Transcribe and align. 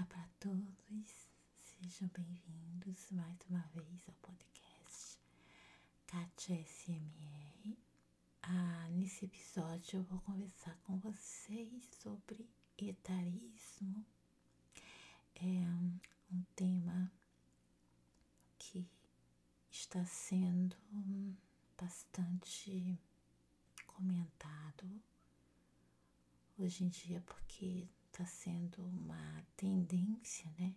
Olá 0.00 0.06
para 0.06 0.28
todos, 0.40 1.28
sejam 1.52 2.08
bem-vindos 2.14 3.10
mais 3.10 3.36
uma 3.50 3.60
vez 3.74 4.08
ao 4.08 4.14
podcast 4.14 5.18
Kátia 6.06 6.56
SMR. 6.64 7.76
Ah, 8.40 8.88
nesse 8.92 9.26
episódio 9.26 9.98
eu 9.98 10.02
vou 10.04 10.18
conversar 10.20 10.74
com 10.84 10.96
vocês 11.00 11.84
sobre 12.02 12.48
etarismo. 12.78 14.02
É 15.34 15.68
um 16.32 16.42
tema 16.56 17.12
que 18.58 18.88
está 19.70 20.02
sendo 20.06 20.78
bastante 21.78 22.98
comentado 23.86 25.02
hoje 26.58 26.84
em 26.84 26.88
dia 26.88 27.20
porque 27.26 27.86
está 28.10 28.26
sendo 28.26 28.84
uma 28.84 29.46
tendência, 29.56 30.52
né? 30.58 30.74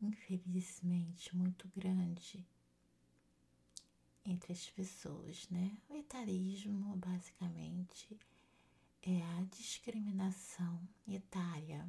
Infelizmente, 0.00 1.34
muito 1.36 1.68
grande 1.68 2.46
entre 4.24 4.52
as 4.52 4.70
pessoas, 4.70 5.48
né? 5.50 5.76
O 5.88 5.96
etarismo, 5.96 6.96
basicamente, 6.96 8.16
é 9.02 9.20
a 9.20 9.42
discriminação 9.42 10.88
etária, 11.06 11.86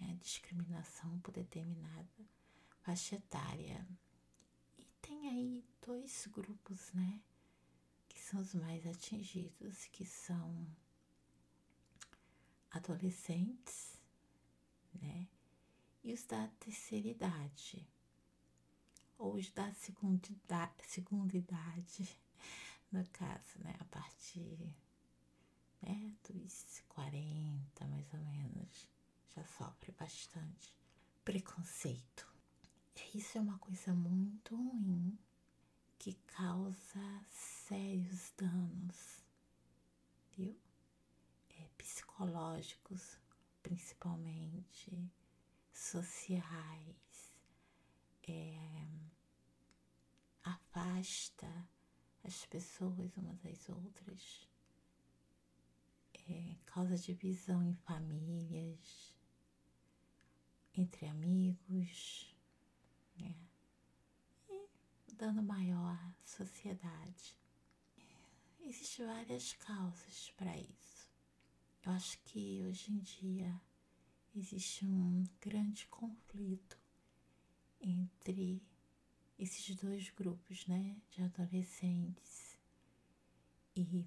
é 0.00 0.10
a 0.10 0.14
discriminação 0.14 1.20
por 1.20 1.32
determinada 1.32 2.26
faixa 2.80 3.16
etária. 3.16 3.86
E 4.78 4.84
tem 5.02 5.28
aí 5.28 5.64
dois 5.86 6.26
grupos, 6.32 6.92
né? 6.92 7.20
Que 8.08 8.18
são 8.18 8.40
os 8.40 8.54
mais 8.54 8.86
atingidos, 8.86 9.86
que 9.92 10.04
são 10.04 10.66
adolescentes, 12.70 13.98
né? 14.94 15.28
E 16.04 16.12
os 16.12 16.24
da 16.24 16.48
terceira 16.60 17.08
idade, 17.08 17.86
ou 19.18 19.34
os 19.34 19.50
da 19.50 19.72
segunda 19.74 20.28
idade, 20.30 20.74
segunda 20.86 21.36
idade 21.36 22.18
no 22.92 23.04
caso, 23.10 23.58
né? 23.58 23.74
A 23.80 23.84
partir 23.84 24.72
né, 25.82 26.12
dos 26.28 26.82
40, 26.88 27.86
mais 27.86 28.12
ou 28.12 28.20
menos, 28.20 28.88
já 29.34 29.44
sofre 29.46 29.92
bastante 29.92 30.74
preconceito. 31.24 32.26
Isso 33.14 33.38
é 33.38 33.40
uma 33.40 33.58
coisa 33.58 33.92
muito 33.94 34.54
ruim 34.56 35.18
que 35.98 36.14
causa 36.26 37.24
sérios 37.30 38.32
danos, 38.36 39.22
viu? 40.36 40.56
Psicológicos, 41.86 43.16
principalmente 43.62 45.08
sociais, 45.72 47.32
é, 48.26 48.88
afasta 50.42 51.46
as 52.24 52.44
pessoas 52.46 53.16
umas 53.16 53.38
das 53.40 53.68
outras, 53.68 54.48
é, 56.28 56.56
causa 56.66 56.96
divisão 56.96 57.62
em 57.62 57.74
famílias, 57.74 59.14
entre 60.74 61.06
amigos, 61.06 62.34
né? 63.16 63.36
e 64.48 65.14
dano 65.14 65.42
maior 65.42 65.98
sociedade. 66.24 67.36
Existem 68.60 69.06
várias 69.06 69.52
causas 69.52 70.32
para 70.36 70.56
isso. 70.56 70.95
Eu 71.86 71.92
acho 71.92 72.18
que 72.24 72.60
hoje 72.64 72.92
em 72.92 72.98
dia 72.98 73.62
existe 74.34 74.84
um 74.84 75.22
grande 75.40 75.86
conflito 75.86 76.76
entre 77.80 78.60
esses 79.38 79.76
dois 79.76 80.10
grupos, 80.10 80.66
né, 80.66 81.00
de 81.12 81.22
adolescentes 81.22 82.58
e 83.76 84.04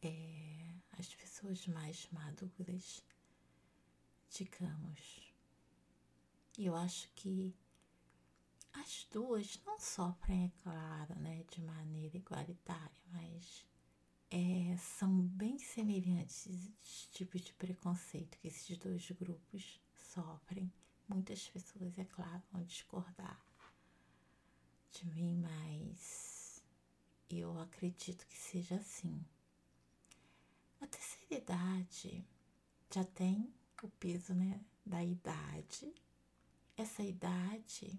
é, 0.00 0.72
as 0.92 1.12
pessoas 1.16 1.66
mais 1.66 2.08
maduras, 2.12 3.02
digamos. 4.30 5.32
E 6.56 6.64
eu 6.64 6.76
acho 6.76 7.10
que 7.16 7.56
as 8.72 9.04
duas 9.10 9.60
não 9.66 9.80
sofrem, 9.80 10.44
é 10.44 10.62
claro, 10.62 11.18
né, 11.18 11.42
de 11.50 11.60
maneira 11.60 12.16
igualitária, 12.16 13.02
mas 13.10 13.66
é, 14.30 14.76
são 14.76 15.22
bem 15.28 15.58
semelhantes 15.58 16.46
os 16.82 17.06
tipos 17.12 17.40
de 17.40 17.52
preconceito 17.54 18.38
que 18.38 18.48
esses 18.48 18.76
dois 18.78 19.10
grupos 19.10 19.80
sofrem. 19.94 20.72
Muitas 21.08 21.48
pessoas, 21.48 21.98
é 21.98 22.04
claro, 22.04 22.42
vão 22.52 22.64
discordar 22.64 23.40
de 24.96 25.06
mim, 25.06 25.36
mas 25.36 26.62
eu 27.28 27.58
acredito 27.60 28.26
que 28.26 28.36
seja 28.36 28.76
assim. 28.76 29.22
A 30.80 30.86
terceira 30.86 31.42
idade 31.42 32.24
já 32.92 33.04
tem 33.04 33.52
o 33.82 33.88
peso 33.88 34.34
né, 34.34 34.60
da 34.84 35.04
idade. 35.04 35.94
Essa 36.76 37.02
idade, 37.02 37.98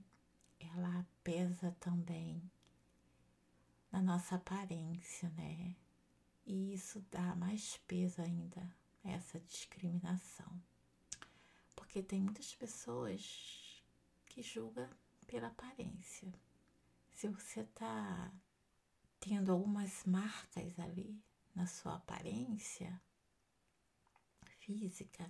ela 0.60 1.06
pesa 1.24 1.76
também 1.80 2.42
na 3.92 4.02
nossa 4.02 4.36
aparência, 4.36 5.30
né? 5.30 5.76
E 6.48 6.74
isso 6.74 7.06
dá 7.12 7.36
mais 7.36 7.76
peso 7.86 8.22
ainda 8.22 8.74
a 9.04 9.10
essa 9.10 9.38
discriminação. 9.42 10.64
Porque 11.76 12.02
tem 12.02 12.22
muitas 12.22 12.56
pessoas 12.56 13.84
que 14.26 14.42
julgam 14.42 14.90
pela 15.28 15.48
aparência. 15.48 16.34
Se 17.12 17.28
você 17.28 17.60
está 17.60 18.32
tendo 19.20 19.52
algumas 19.52 20.06
marcas 20.06 20.80
ali 20.80 21.22
na 21.54 21.68
sua 21.68 21.96
aparência 21.96 22.98
física, 24.60 25.30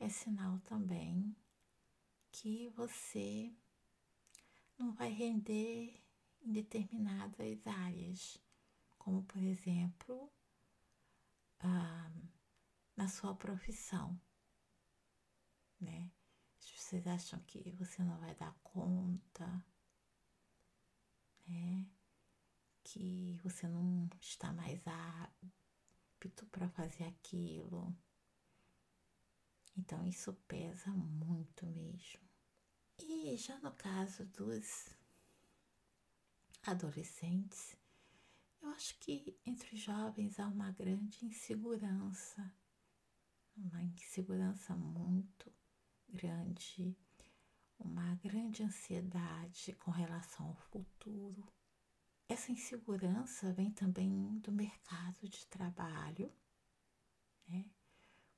é 0.00 0.08
sinal 0.08 0.58
também 0.64 1.36
que 2.32 2.68
você 2.70 3.54
não 4.76 4.92
vai 4.92 5.10
render 5.10 6.02
em 6.44 6.50
determinadas 6.50 7.64
áreas 7.64 8.42
como 9.02 9.24
por 9.24 9.42
exemplo 9.42 10.32
ah, 11.58 12.10
na 12.96 13.08
sua 13.08 13.34
profissão, 13.34 14.20
né? 15.80 16.10
As 16.60 16.70
pessoas 16.70 17.06
acham 17.08 17.40
que 17.40 17.70
você 17.72 18.02
não 18.04 18.16
vai 18.18 18.34
dar 18.36 18.54
conta, 18.62 19.46
né? 21.46 21.84
Que 22.84 23.36
você 23.42 23.66
não 23.66 24.08
está 24.20 24.52
mais 24.52 24.80
apto 24.86 26.46
para 26.46 26.68
fazer 26.68 27.04
aquilo. 27.04 27.96
Então 29.76 30.06
isso 30.06 30.32
pesa 30.46 30.90
muito 30.90 31.66
mesmo. 31.66 32.20
E 32.98 33.36
já 33.36 33.58
no 33.58 33.72
caso 33.72 34.24
dos 34.26 34.94
adolescentes, 36.64 37.76
eu 38.62 38.70
acho 38.70 38.96
que 39.00 39.36
entre 39.44 39.74
os 39.74 39.80
jovens 39.80 40.38
há 40.38 40.46
uma 40.46 40.70
grande 40.70 41.24
insegurança, 41.26 42.54
uma 43.56 43.82
insegurança 43.82 44.74
muito 44.74 45.52
grande, 46.08 46.96
uma 47.78 48.14
grande 48.16 48.62
ansiedade 48.62 49.74
com 49.74 49.90
relação 49.90 50.46
ao 50.46 50.54
futuro. 50.54 51.52
Essa 52.28 52.52
insegurança 52.52 53.52
vem 53.52 53.70
também 53.72 54.38
do 54.38 54.52
mercado 54.52 55.28
de 55.28 55.44
trabalho, 55.48 56.32
né? 57.48 57.68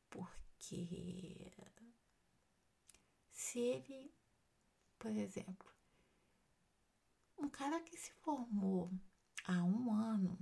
Porque 0.08 1.52
se 3.30 3.58
ele, 3.58 4.12
por 4.98 5.10
exemplo, 5.12 5.70
um 7.36 7.48
cara 7.48 7.80
que 7.80 7.96
se 7.96 8.12
formou 8.14 8.90
há 9.44 9.62
um 9.62 9.92
ano, 9.92 10.38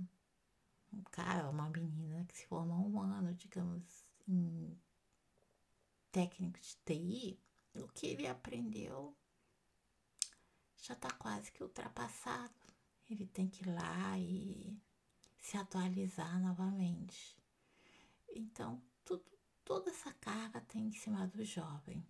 um 0.91 1.01
cara, 1.03 1.49
uma 1.49 1.69
menina 1.69 2.25
que 2.25 2.37
se 2.37 2.47
forma 2.47 2.73
há 2.73 2.79
um 2.79 2.99
ano, 2.99 3.33
digamos, 3.33 4.05
em 4.27 4.77
técnico 6.11 6.59
de 6.59 6.77
TI, 6.85 7.39
o 7.75 7.87
que 7.87 8.07
ele 8.07 8.27
aprendeu 8.27 9.15
já 10.77 10.93
está 10.93 11.11
quase 11.11 11.51
que 11.51 11.63
ultrapassado. 11.63 12.53
Ele 13.09 13.25
tem 13.25 13.47
que 13.47 13.63
ir 13.63 13.71
lá 13.71 14.17
e 14.17 14.77
se 15.39 15.57
atualizar 15.57 16.41
novamente. 16.41 17.37
Então, 18.29 18.81
tudo, 19.03 19.23
toda 19.63 19.89
essa 19.89 20.13
carga 20.13 20.61
tem 20.61 20.87
em 20.87 20.91
cima 20.91 21.27
do 21.27 21.43
jovem. 21.43 22.05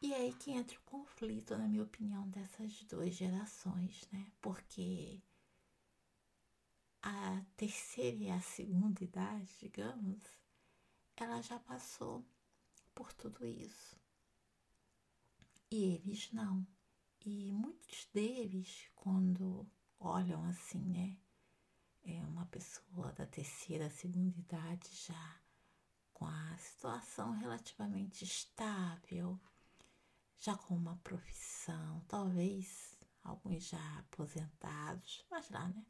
E 0.00 0.12
é 0.12 0.18
aí 0.18 0.32
que 0.34 0.50
entra 0.50 0.78
o 0.78 0.82
conflito, 0.82 1.56
na 1.56 1.66
minha 1.66 1.82
opinião, 1.82 2.28
dessas 2.28 2.82
duas 2.84 3.14
gerações, 3.14 4.06
né? 4.12 4.30
Porque 4.40 5.20
a 7.08 7.40
terceira 7.56 8.16
e 8.16 8.30
a 8.30 8.40
segunda 8.40 9.04
idade, 9.04 9.48
digamos, 9.60 10.20
ela 11.16 11.40
já 11.40 11.56
passou 11.60 12.26
por 12.92 13.12
tudo 13.12 13.46
isso. 13.46 13.96
E 15.70 15.84
eles 15.84 16.32
não. 16.32 16.66
E 17.24 17.52
muitos 17.52 18.06
deles, 18.12 18.90
quando 18.96 19.64
olham 20.00 20.44
assim, 20.46 20.80
né? 20.80 21.16
É 22.02 22.26
uma 22.26 22.46
pessoa 22.46 23.12
da 23.12 23.24
terceira, 23.24 23.88
segunda 23.88 24.36
idade 24.36 24.88
já 24.92 25.40
com 26.12 26.26
a 26.26 26.56
situação 26.56 27.30
relativamente 27.32 28.24
estável, 28.24 29.38
já 30.40 30.56
com 30.56 30.74
uma 30.74 30.96
profissão, 31.04 32.04
talvez 32.08 32.98
alguns 33.22 33.68
já 33.68 33.98
aposentados, 33.98 35.24
mas 35.30 35.48
lá, 35.50 35.68
né? 35.68 35.86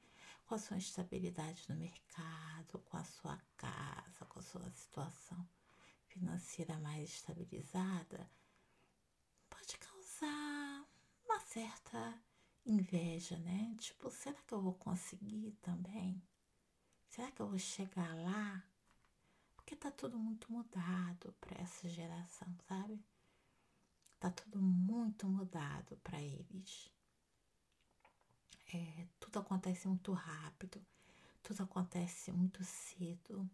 Com 0.46 0.54
a 0.54 0.58
sua 0.58 0.78
estabilidade 0.78 1.64
no 1.69 1.76
mercado, 1.76 2.78
com 2.84 2.96
a 2.96 3.04
sua 3.04 3.37
casa, 3.56 4.25
com 4.26 4.38
a 4.38 4.43
sua 4.43 4.70
situação 4.70 5.48
financeira 6.06 6.78
mais 6.78 7.10
estabilizada, 7.10 8.31
pode 9.50 9.76
causar 9.76 10.87
uma 11.25 11.40
certa 11.40 12.22
inveja, 12.64 13.37
né? 13.38 13.75
Tipo, 13.78 14.08
será 14.10 14.40
que 14.43 14.54
eu 14.54 14.62
vou 14.62 14.75
conseguir 14.75 15.52
também? 15.60 16.22
Será 17.08 17.31
que 17.32 17.43
eu 17.43 17.48
vou 17.48 17.58
chegar 17.58 18.14
lá? 18.14 18.64
Porque 19.54 19.75
tá 19.75 19.90
tudo 19.90 20.19
muito 20.19 20.52
mudado 20.52 21.34
para 21.40 21.60
essa 21.60 21.88
geração, 21.88 22.48
sabe? 22.69 23.04
Tá 24.20 24.31
tudo 24.31 24.60
muito 24.62 25.26
mudado 25.26 25.96
para 26.04 26.20
eles. 26.20 26.90
É, 28.72 29.06
tudo 29.20 29.38
acontece 29.38 29.86
muito 29.86 30.12
rápido, 30.12 30.84
tudo 31.42 31.62
acontece 31.62 32.32
muito 32.32 32.64
cedo. 32.64 33.48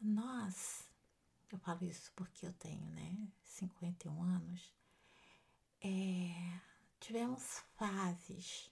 Nós, 0.00 0.84
eu 1.50 1.58
falo 1.58 1.84
isso 1.84 2.10
porque 2.16 2.46
eu 2.46 2.52
tenho, 2.54 2.84
né, 2.90 3.28
51 3.44 4.22
anos, 4.22 4.74
é, 5.82 6.60
tivemos 6.98 7.62
fases. 7.76 8.70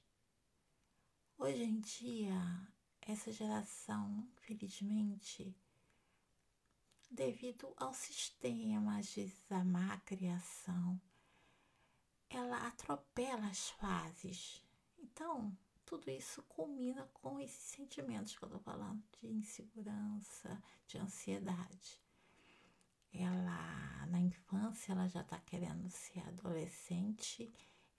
Hoje 1.36 1.62
em 1.62 1.81
dia, 1.81 2.69
essa 3.02 3.31
geração, 3.32 4.28
infelizmente, 4.36 5.54
devido 7.10 7.72
ao 7.76 7.94
sistema, 7.94 8.98
às 8.98 9.14
vezes 9.14 9.50
a 9.50 9.64
má 9.64 9.98
criação, 10.00 11.00
ela 12.28 12.66
atropela 12.66 13.46
as 13.46 13.70
fases. 13.70 14.62
Então, 14.98 15.56
tudo 15.84 16.10
isso 16.10 16.42
culmina 16.42 17.08
com 17.14 17.40
esses 17.40 17.62
sentimentos 17.62 18.36
que 18.36 18.42
eu 18.44 18.48
estou 18.48 18.60
falando 18.60 19.02
de 19.20 19.28
insegurança, 19.28 20.62
de 20.86 20.98
ansiedade. 20.98 22.02
Ela, 23.12 24.06
na 24.06 24.20
infância, 24.20 24.92
ela 24.92 25.08
já 25.08 25.22
está 25.22 25.38
querendo 25.40 25.88
ser 25.88 26.20
adolescente, 26.28 27.50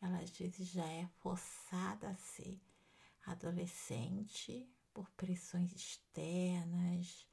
ela 0.02 0.20
às 0.20 0.30
vezes 0.30 0.68
já 0.68 0.86
é 0.86 1.08
forçada 1.20 2.10
a 2.10 2.16
ser 2.16 2.62
adolescente 3.26 4.70
por 4.94 5.10
pressões 5.12 5.74
externas, 5.74 7.28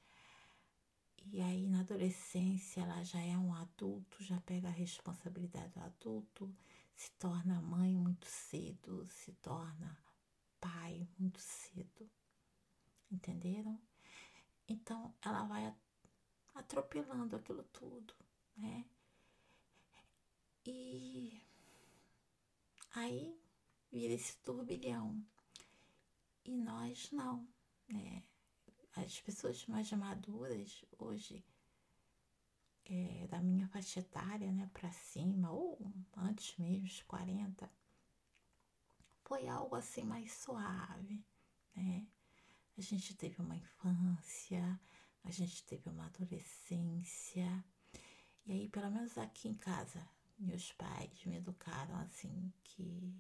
e 1.33 1.41
aí 1.41 1.67
na 1.67 1.81
adolescência 1.81 2.81
ela 2.81 3.03
já 3.03 3.21
é 3.21 3.37
um 3.37 3.53
adulto, 3.55 4.23
já 4.23 4.41
pega 4.41 4.69
a 4.69 4.71
responsabilidade 4.71 5.75
do 5.75 5.81
adulto, 5.81 6.57
se 6.97 7.11
torna 7.13 7.61
mãe 7.61 7.97
muito 7.97 8.27
cedo, 8.27 9.07
se 9.11 9.33
torna 9.35 9.97
pai 10.59 11.07
muito 11.19 11.39
cedo. 11.39 12.11
Entenderam? 13.11 13.81
Então 14.67 15.15
ela 15.23 15.45
vai 15.45 15.73
atropelando 16.55 17.37
aquilo 17.37 17.63
tudo, 17.65 18.15
né? 18.57 18.85
E 20.65 21.41
aí 22.95 23.39
vira 23.93 24.15
esse 24.15 24.37
turbilhão. 24.39 25.23
E 26.45 26.57
nós 26.57 27.11
não, 27.13 27.47
né? 27.89 28.23
as 28.97 29.21
pessoas 29.21 29.67
mais 29.67 29.91
maduras 29.93 30.85
hoje, 30.99 31.45
é, 32.89 33.27
da 33.29 33.41
minha 33.41 33.69
faixa 33.69 34.01
etária, 34.01 34.51
né, 34.53 34.71
para 34.73 34.91
cima, 34.93 35.51
ou 35.51 35.93
antes 36.17 36.57
mesmo, 36.59 36.87
os 36.87 37.03
40, 37.03 37.71
foi 39.25 39.49
algo 39.49 39.75
assim 39.77 40.05
mais 40.05 40.33
suave, 40.33 41.25
né? 41.75 42.07
A 42.77 42.81
gente 42.81 43.15
teve 43.17 43.41
uma 43.41 43.57
infância, 43.57 44.81
a 45.25 45.31
gente 45.31 45.65
teve 45.65 45.89
uma 45.89 46.07
adolescência, 46.07 47.65
e 48.47 48.53
aí, 48.53 48.69
pelo 48.69 48.91
menos 48.91 49.19
aqui 49.19 49.49
em 49.49 49.55
casa, 49.55 50.09
meus 50.39 50.73
pais 50.73 51.25
me 51.25 51.37
educaram 51.37 51.97
assim 51.97 52.53
que 52.63 53.19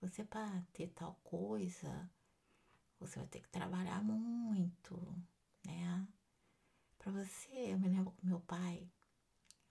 você 0.00 0.24
para 0.24 0.62
ter 0.72 0.88
tal 0.88 1.14
coisa, 1.24 2.10
você 2.98 3.18
vai 3.18 3.28
ter 3.28 3.40
que 3.40 3.48
trabalhar 3.48 4.02
muito, 4.02 4.96
né? 5.66 6.08
Para 7.04 7.12
você, 7.22 7.74
eu 7.74 7.78
me 7.78 7.86
lembro 7.86 8.12
com 8.12 8.26
meu 8.26 8.40
pai, 8.40 8.90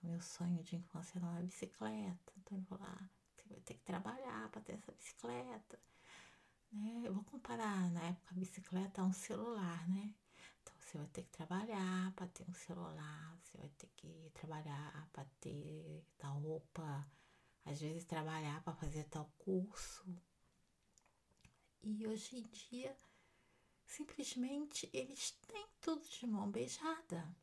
o 0.03 0.07
meu 0.07 0.21
sonho 0.21 0.61
de 0.61 0.75
infância 0.75 1.17
era 1.17 1.25
uma 1.25 1.41
bicicleta. 1.41 2.31
Então 2.37 2.55
ele 2.55 2.67
falou: 2.67 2.85
ah, 2.85 3.09
você 3.35 3.49
vai 3.49 3.59
ter 3.61 3.73
que 3.73 3.81
trabalhar 3.81 4.49
para 4.49 4.61
ter 4.61 4.73
essa 4.73 4.91
bicicleta. 4.91 5.79
Né? 6.71 7.01
Eu 7.03 7.11
vou 7.11 7.23
comparar 7.23 7.89
na 7.89 8.03
época 8.03 8.27
a 8.29 8.37
bicicleta 8.37 9.01
a 9.01 9.05
um 9.05 9.11
celular, 9.11 9.89
né? 9.89 10.13
Então 10.61 10.75
você 10.79 10.95
vai 10.99 11.07
ter 11.07 11.23
que 11.23 11.31
trabalhar 11.31 12.13
para 12.15 12.27
ter 12.27 12.47
um 12.47 12.53
celular, 12.53 13.35
você 13.41 13.57
vai 13.57 13.69
ter 13.79 13.89
que 13.95 14.29
trabalhar 14.35 15.09
para 15.11 15.25
ter 15.41 16.05
tal 16.19 16.39
roupa, 16.39 17.11
às 17.65 17.81
vezes 17.81 18.05
trabalhar 18.05 18.61
para 18.61 18.75
fazer 18.75 19.05
tal 19.05 19.25
curso. 19.39 20.05
E 21.81 22.05
hoje 22.05 22.37
em 22.37 22.43
dia 22.43 22.95
simplesmente 23.85 24.89
eles 24.93 25.31
têm 25.47 25.67
tudo 25.81 26.07
de 26.07 26.27
mão 26.27 26.49
beijada, 26.49 27.35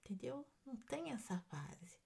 entendeu? 0.00 0.46
Não 0.64 0.76
tem 0.76 1.12
essa 1.12 1.38
fase. 1.40 2.00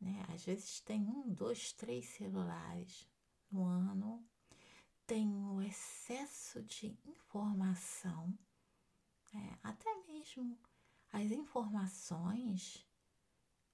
Né? 0.00 0.24
Às 0.28 0.44
vezes 0.44 0.80
tem 0.80 1.08
um, 1.08 1.32
dois, 1.32 1.72
três 1.72 2.06
celulares 2.06 3.08
no 3.50 3.64
ano, 3.64 4.26
tem 5.06 5.28
o 5.44 5.62
excesso 5.62 6.62
de 6.62 6.98
informação, 7.04 8.36
né? 9.32 9.58
até 9.62 9.94
mesmo 10.06 10.58
as 11.12 11.30
informações 11.30 12.86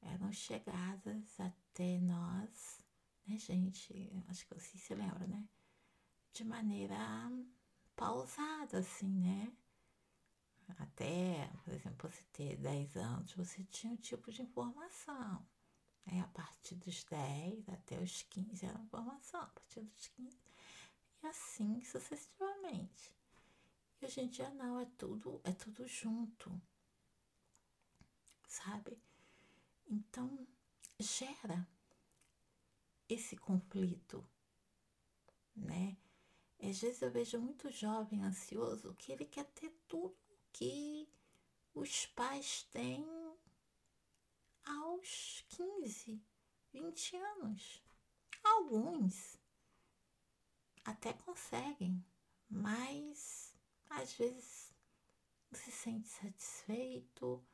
eram 0.01 0.33
chegadas 0.33 1.39
até 1.41 1.99
nós, 2.01 2.85
né, 3.27 3.39
gente? 3.39 4.13
Acho 4.29 4.47
que 4.47 4.55
vocês 4.55 4.83
se 4.83 4.95
lembram, 4.95 5.27
né? 5.27 5.49
De 6.33 6.45
maneira 6.45 6.97
pausada, 7.97 8.79
assim, 8.79 9.09
né? 9.09 9.53
Até, 10.79 11.51
por 11.65 11.73
exemplo, 11.73 12.09
você 12.09 12.23
ter 12.33 12.57
10 12.57 12.97
anos, 12.97 13.35
você 13.35 13.63
tinha 13.65 13.93
um 13.93 13.97
tipo 13.97 14.31
de 14.31 14.43
informação. 14.43 15.47
Né? 16.07 16.21
A 16.21 16.29
partir 16.29 16.75
dos 16.77 17.05
10 17.05 17.69
até 17.69 17.99
os 18.01 18.23
15 18.23 18.67
era 18.67 18.81
informação, 18.81 19.41
a 19.41 19.47
partir 19.47 19.81
dos 19.83 20.09
15 20.09 20.39
e 21.23 21.27
assim 21.27 21.83
sucessivamente. 21.85 23.15
E 24.01 24.07
hoje 24.07 24.21
em 24.21 24.29
dia 24.29 24.51
não, 24.51 24.81
é 24.81 24.87
tudo, 24.99 25.41
é 25.45 25.53
tudo 25.53 25.87
junto. 25.87 26.61
Sabe? 28.49 29.01
Então 29.87 30.47
gera 30.99 31.67
esse 33.09 33.37
conflito, 33.37 34.27
né? 35.55 35.97
Às 36.63 36.81
vezes 36.81 37.03
eu 37.03 37.11
vejo 37.11 37.41
muito 37.41 37.71
jovem 37.71 38.23
ansioso 38.23 38.95
que 38.95 39.11
ele 39.11 39.25
quer 39.25 39.45
ter 39.47 39.71
tudo 39.89 40.17
que 40.53 41.09
os 41.75 42.07
pais 42.07 42.63
têm 42.73 43.05
aos 44.65 45.45
15, 45.49 46.23
20 46.73 47.17
anos. 47.17 47.83
Alguns 48.45 49.37
até 50.85 51.13
conseguem, 51.13 52.05
mas 52.49 53.57
às 53.91 54.13
vezes 54.13 54.73
se 55.53 55.71
sente 55.71 56.09
satisfeito 56.09 57.45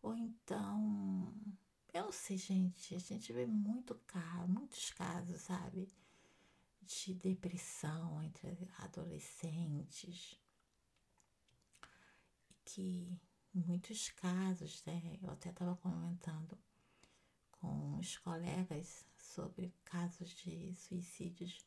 ou 0.00 0.14
então 0.14 1.32
eu 1.92 2.04
não 2.04 2.12
sei, 2.12 2.36
gente, 2.36 2.94
a 2.94 2.98
gente 2.98 3.32
vê 3.32 3.46
muito 3.46 3.94
caro, 4.06 4.48
muitos 4.48 4.92
casos, 4.92 5.42
sabe? 5.42 5.88
De 6.86 7.14
depressão 7.14 8.22
entre 8.22 8.70
adolescentes, 8.78 10.38
que 12.64 13.20
em 13.54 13.60
muitos 13.60 14.10
casos, 14.10 14.84
né, 14.84 15.18
eu 15.22 15.30
até 15.30 15.50
estava 15.50 15.74
comentando 15.76 16.58
com 17.52 17.98
os 17.98 18.16
colegas 18.18 19.06
sobre 19.18 19.74
casos 19.84 20.30
de 20.30 20.74
suicídios 20.74 21.58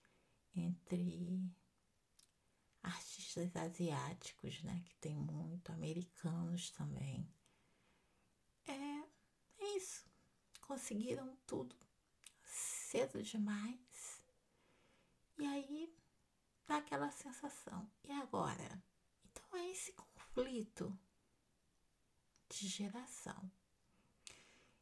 entre 0.55 1.43
artistas 2.81 3.55
asiáticos, 3.55 4.61
né, 4.63 4.81
que 4.85 4.95
tem 4.97 5.15
muito, 5.15 5.71
americanos 5.71 6.69
também. 6.71 7.27
É, 8.67 8.73
é 9.63 9.77
isso. 9.77 10.05
Conseguiram 10.61 11.35
tudo 11.47 11.75
cedo 12.43 13.21
demais. 13.23 13.88
E 15.39 15.47
aí 15.47 15.95
dá 16.67 16.77
aquela 16.77 17.09
sensação. 17.11 17.89
E 18.03 18.11
agora? 18.11 18.83
Então 19.23 19.57
é 19.57 19.71
esse 19.71 19.93
conflito 19.93 20.99
de 22.49 22.67
geração. 22.67 23.49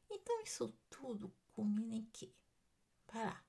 Então 0.10 0.42
isso 0.42 0.76
tudo 0.90 1.32
culmina 1.54 1.96
em 1.96 2.06
quê? 2.06 2.34
Para 3.06 3.44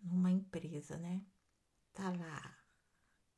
numa 0.00 0.30
empresa, 0.30 0.96
né? 0.98 1.26
Tá 1.92 2.10
lá 2.10 2.56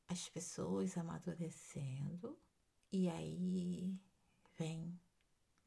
as 0.07 0.29
pessoas 0.29 0.95
amadurecendo 0.95 2.39
e 2.91 3.09
aí 3.09 3.99
vem, 4.55 4.99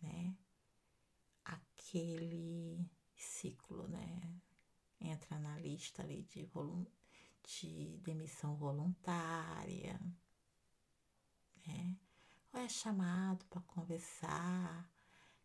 né? 0.00 0.38
Aquele 1.44 2.88
ciclo, 3.16 3.88
né? 3.88 4.40
Entra 5.00 5.40
na 5.40 5.58
lista 5.58 6.02
ali 6.02 6.22
de, 6.22 6.44
volum 6.44 6.86
de 7.46 7.98
demissão 7.98 8.56
voluntária, 8.56 10.00
né? 11.66 11.96
Ou 12.52 12.60
é 12.60 12.68
chamado 12.68 13.44
para 13.46 13.60
conversar, 13.62 14.90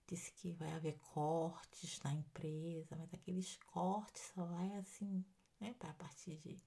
diz 0.08 0.30
que 0.30 0.52
vai 0.54 0.72
haver 0.74 0.98
cortes 1.14 2.02
na 2.02 2.14
empresa, 2.14 2.96
mas 2.96 3.14
aqueles 3.14 3.58
cortes 3.68 4.32
só 4.34 4.46
vai 4.46 4.74
assim, 4.78 5.24
né, 5.60 5.74
para 5.78 5.92
a 5.92 5.94
partir 5.94 6.38
de 6.38 6.58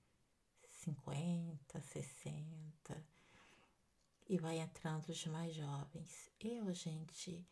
50, 0.68 1.80
60 1.80 3.06
e 4.28 4.38
vai 4.38 4.58
entrando 4.58 5.08
os 5.08 5.26
mais 5.26 5.54
jovens. 5.54 6.30
Eu, 6.40 6.72
gente, 6.72 7.46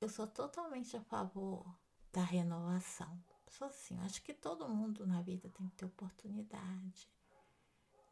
eu 0.00 0.08
sou 0.08 0.26
totalmente 0.26 0.96
a 0.96 1.02
favor 1.02 1.66
da 2.12 2.22
renovação. 2.22 3.22
Sou 3.56 3.66
assim, 3.68 3.98
acho 4.00 4.20
que 4.20 4.34
todo 4.34 4.68
mundo 4.68 5.06
na 5.06 5.22
vida 5.22 5.48
tem 5.48 5.66
que 5.66 5.76
ter 5.76 5.86
oportunidade. 5.86 7.08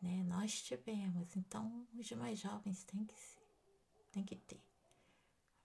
Né? 0.00 0.24
Nós 0.24 0.62
tivemos, 0.62 1.36
então 1.36 1.86
os 1.92 2.10
mais 2.12 2.38
jovens 2.38 2.82
têm 2.84 3.04
que, 3.04 3.14
têm 4.10 4.24
que 4.24 4.36
ter. 4.36 4.62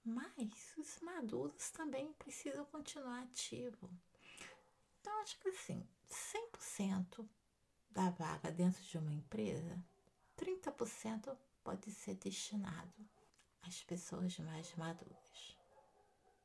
Mas 0.03 0.75
os 0.77 1.00
maduros 1.00 1.69
também 1.69 2.12
precisam 2.12 2.65
continuar 2.65 3.21
ativos. 3.24 3.89
Então, 5.00 5.21
acho 5.21 5.39
que 5.39 5.48
assim, 5.48 5.88
100% 6.09 7.25
da 7.89 8.09
vaga 8.09 8.51
dentro 8.51 8.83
de 8.83 8.98
uma 8.98 9.13
empresa, 9.13 9.81
30% 10.38 11.38
pode 11.63 11.89
ser 11.89 12.15
destinado 12.15 13.07
às 13.62 13.81
pessoas 13.86 14.38
mais 14.39 14.75
maduras, 14.75 15.57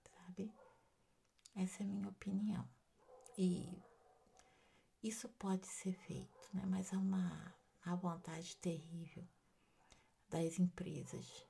sabe? 0.05 0.55
Essa 1.57 1.83
é 1.83 1.87
a 1.87 1.89
minha 1.89 2.09
opinião. 2.09 2.65
E 3.37 3.83
isso 5.03 5.29
pode 5.31 5.67
ser 5.67 5.93
feito, 5.93 6.49
né? 6.53 6.65
Mas 6.67 6.93
há 6.93 6.99
uma, 6.99 7.55
uma 7.85 7.97
vontade 7.97 8.57
terrível 8.57 9.27
das 10.31 10.59
empresas 10.59 11.45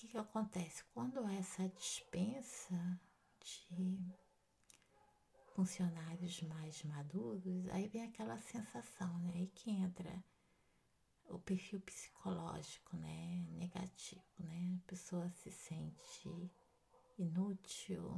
que, 0.00 0.08
que 0.08 0.16
acontece? 0.16 0.82
Quando 0.94 1.28
essa 1.28 1.68
dispensa 1.68 2.98
de 3.38 3.98
funcionários 5.54 6.40
mais 6.44 6.82
maduros, 6.84 7.68
aí 7.68 7.86
vem 7.88 8.04
aquela 8.04 8.38
sensação, 8.38 9.18
né? 9.18 9.32
Aí 9.34 9.48
que 9.48 9.70
entra 9.70 10.24
o 11.28 11.38
perfil 11.38 11.80
psicológico, 11.80 12.96
né? 12.96 13.46
Negativo, 13.50 14.24
né? 14.38 14.78
A 14.82 14.88
pessoa 14.88 15.28
se 15.28 15.50
sente 15.50 16.50
inútil, 17.18 18.14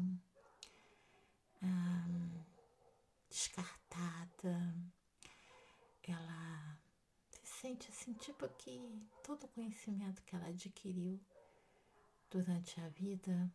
hum, 1.61 2.45
descartada, 3.33 4.77
ela 6.03 6.79
se 7.31 7.47
sente 7.47 7.91
assim, 7.91 8.13
tipo 8.13 8.47
que 8.59 9.09
todo 9.25 9.45
o 9.45 9.49
conhecimento 9.49 10.23
que 10.23 10.37
ela 10.37 10.49
adquiriu 10.49 11.19
durante 12.31 12.79
a 12.79 12.89
vida 12.91 13.51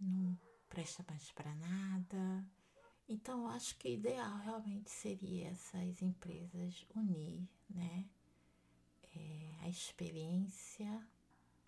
não 0.00 0.36
presta 0.68 1.04
mais 1.08 1.30
para 1.30 1.54
nada. 1.54 2.44
Então, 3.08 3.42
eu 3.42 3.48
acho 3.48 3.76
que 3.78 3.88
o 3.88 3.92
ideal 3.92 4.36
realmente 4.38 4.90
seria 4.90 5.50
essas 5.50 6.02
empresas 6.02 6.84
unir, 6.96 7.48
né, 7.70 8.08
é, 9.14 9.56
a 9.60 9.68
experiência, 9.68 11.06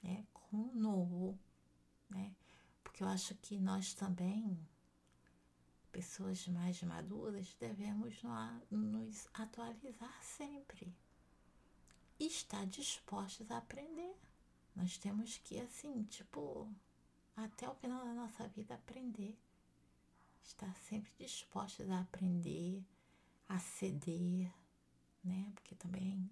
né, 0.02 0.26
com 0.32 0.56
o 0.56 0.74
novo, 0.74 1.38
né, 2.10 2.34
porque 2.82 3.02
eu 3.04 3.08
acho 3.08 3.34
que 3.36 3.60
nós 3.60 3.94
também, 3.94 4.58
pessoas 5.94 6.44
mais 6.48 6.82
maduras, 6.82 7.54
devemos 7.60 8.20
nos 8.68 9.28
atualizar 9.32 10.20
sempre 10.24 10.92
e 12.18 12.26
estar 12.26 12.66
dispostos 12.66 13.48
a 13.48 13.58
aprender. 13.58 14.12
Nós 14.74 14.98
temos 14.98 15.38
que, 15.38 15.60
assim, 15.60 16.02
tipo, 16.02 16.68
até 17.36 17.68
o 17.68 17.74
final 17.76 18.04
da 18.04 18.12
nossa 18.12 18.48
vida 18.48 18.74
aprender. 18.74 19.38
Estar 20.42 20.74
sempre 20.78 21.12
dispostos 21.16 21.88
a 21.88 22.00
aprender, 22.00 22.84
a 23.48 23.60
ceder, 23.60 24.52
né? 25.22 25.52
Porque 25.54 25.76
também, 25.76 26.28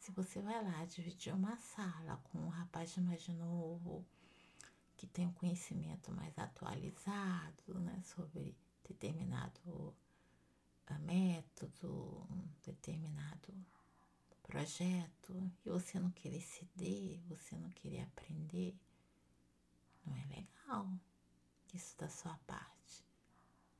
se 0.00 0.10
você 0.10 0.42
vai 0.42 0.64
lá 0.64 0.84
dividir 0.86 1.32
uma 1.32 1.56
sala 1.58 2.16
com 2.24 2.38
um 2.38 2.48
rapaz 2.48 2.96
mais 2.96 3.28
novo, 3.28 4.04
que 4.96 5.06
tem 5.06 5.28
um 5.28 5.32
conhecimento 5.32 6.10
mais 6.10 6.36
atualizado, 6.36 7.78
né? 7.78 8.02
Sobre 8.02 8.58
determinado 8.88 9.94
ah, 10.86 10.98
método, 10.98 12.26
determinado 12.64 13.54
projeto 14.42 15.50
e 15.64 15.70
você 15.70 15.98
não 16.00 16.10
querer 16.10 16.40
ceder, 16.40 17.20
você 17.28 17.56
não 17.56 17.70
querer 17.70 18.02
aprender, 18.02 18.76
não 20.04 20.14
é 20.16 20.26
legal 20.26 20.90
isso 21.72 21.96
da 21.96 22.08
sua 22.08 22.36
parte. 22.46 23.04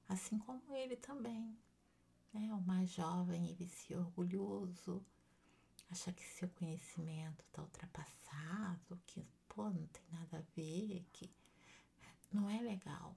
Assim 0.09 0.38
como 0.38 0.75
ele 0.75 0.97
também, 0.97 1.59
né? 2.33 2.52
O 2.54 2.61
mais 2.61 2.90
jovem, 2.90 3.49
ele 3.49 3.66
se 3.66 3.95
orgulhoso, 3.95 5.04
acha 5.90 6.12
que 6.12 6.23
seu 6.25 6.49
conhecimento 6.50 7.45
está 7.45 7.62
ultrapassado, 7.62 9.00
que 9.07 9.26
pô, 9.49 9.71
não 9.71 9.87
tem 9.88 10.04
nada 10.12 10.38
a 10.38 10.54
ver, 10.54 11.04
que 11.12 11.30
não 12.33 12.49
é 12.49 12.61
legal. 12.61 13.16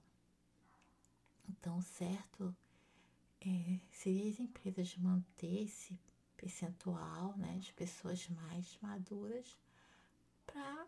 Então, 1.48 1.80
certo 1.80 2.54
é, 3.40 3.80
seria 3.90 4.30
as 4.30 4.40
empresas 4.40 4.96
manter 4.96 5.64
esse 5.64 5.98
percentual 6.36 7.36
né, 7.36 7.58
de 7.58 7.72
pessoas 7.72 8.28
mais 8.28 8.78
maduras 8.80 9.58
para 10.46 10.86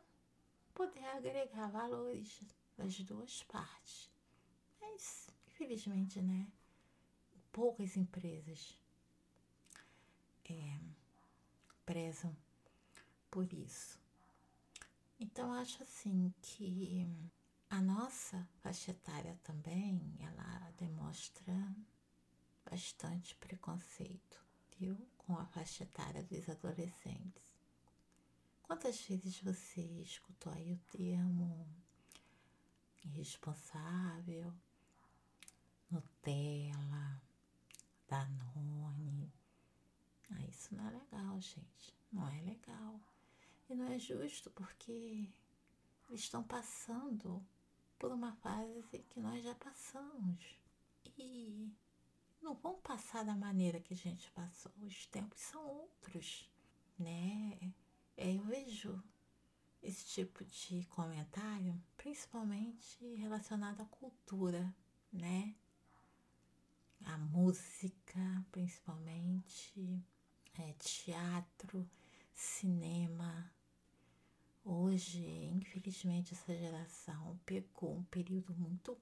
poder 0.75 1.05
agregar 1.07 1.69
valores 1.69 2.41
das 2.77 2.99
duas 3.01 3.43
partes. 3.45 4.11
Mas, 4.81 5.29
infelizmente, 5.49 6.21
né, 6.21 6.47
poucas 7.53 7.97
empresas 7.97 8.77
é, 10.45 10.79
prezam 11.85 12.37
por 13.31 13.51
isso. 13.53 13.99
Então, 15.19 15.53
acho 15.53 15.83
assim 15.83 16.33
que 16.43 17.07
a 17.71 17.81
nossa 17.81 18.47
faixa 18.63 18.91
etária 18.91 19.39
também, 19.43 20.17
ela 20.21 20.73
demonstra 20.79 21.55
bastante 22.65 23.35
preconceito, 23.37 24.45
viu? 24.79 24.97
com 25.27 25.37
a 25.37 25.47
faixa 25.47 25.83
etária 25.83 26.23
dos 26.23 26.49
adolescentes. 26.49 27.57
Quantas 28.63 29.01
vezes 29.03 29.41
você 29.41 29.83
escutou 30.01 30.53
aí 30.53 30.73
o 30.73 30.79
termo 30.97 31.69
irresponsável, 33.05 34.55
Nutella, 35.91 37.21
Danone? 38.09 39.33
Ah, 40.31 40.43
isso 40.43 40.75
não 40.77 40.87
é 40.87 40.91
legal, 40.91 41.41
gente. 41.41 41.95
Não 42.13 42.29
é 42.29 42.41
legal. 42.43 43.01
E 43.69 43.75
não 43.75 43.87
é 43.87 43.99
justo 43.99 44.49
porque 44.51 45.29
estão 46.11 46.43
passando 46.43 47.45
por 47.99 48.13
uma 48.13 48.33
fase 48.37 48.99
que 49.11 49.21
nós 49.21 49.43
já 49.43 49.55
passamos. 49.55 50.59
E 51.19 51.73
não 52.43 52.55
vão 52.55 52.81
passar 52.81 53.25
da 53.25 53.35
maneira 53.35 53.81
que 53.81 53.95
a 53.95 53.97
gente 53.97 54.31
passou. 54.33 54.73
Os 54.83 55.07
tempos 55.07 55.41
são 55.41 55.67
outros, 55.67 56.51
né? 56.99 57.59
É, 58.17 58.35
eu 58.35 58.43
vejo 58.45 59.03
esse 59.83 60.05
tipo 60.07 60.45
de 60.45 60.85
comentário, 60.87 61.81
principalmente 61.97 63.05
relacionado 63.17 63.81
à 63.81 63.85
cultura, 63.87 64.75
né? 65.13 65.55
A 67.05 67.19
música, 67.19 68.45
principalmente, 68.51 70.03
é, 70.59 70.73
teatro, 70.75 71.89
cinema. 72.33 73.51
Hoje, 74.69 75.25
infelizmente, 75.55 76.35
essa 76.35 76.53
geração 76.53 77.39
pegou 77.47 77.99
um 77.99 78.03
período 78.03 78.53
muito 78.57 78.99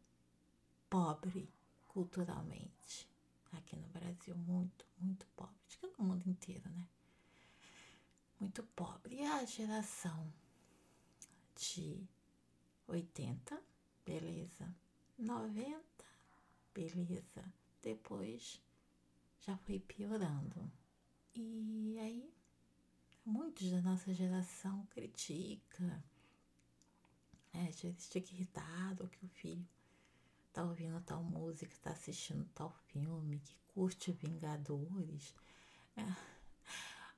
pobre 0.90 1.48
culturalmente 1.88 3.08
aqui 3.50 3.74
no 3.74 3.88
Brasil, 3.88 4.36
muito, 4.36 4.84
muito 4.98 5.26
pobre, 5.34 5.56
acho 5.66 5.78
que 5.78 5.86
no 5.86 6.04
mundo 6.04 6.28
inteiro, 6.28 6.68
né? 6.68 6.86
Muito 8.38 8.62
pobre. 8.62 9.14
E 9.14 9.24
a 9.24 9.42
geração 9.46 10.30
de 11.56 12.06
80, 12.86 13.58
beleza. 14.04 14.70
90, 15.16 15.82
beleza. 16.74 17.42
Depois 17.80 18.60
já 19.40 19.56
foi 19.56 19.80
piorando. 19.80 20.70
E 21.34 21.96
aí, 21.98 22.33
muitos 23.24 23.70
da 23.70 23.80
nossa 23.80 24.12
geração 24.12 24.86
critica, 24.86 26.02
né? 27.52 27.70
Já 27.72 27.92
fica 27.92 28.18
irritado 28.32 29.08
que 29.08 29.24
o 29.24 29.28
filho 29.28 29.66
tá 30.52 30.64
ouvindo 30.64 31.00
tal 31.00 31.22
música, 31.22 31.74
tá 31.82 31.90
assistindo 31.90 32.44
tal 32.54 32.70
filme, 32.88 33.40
que 33.40 33.56
curte 33.68 34.12
Vingadores. 34.12 35.34
É. 35.96 36.02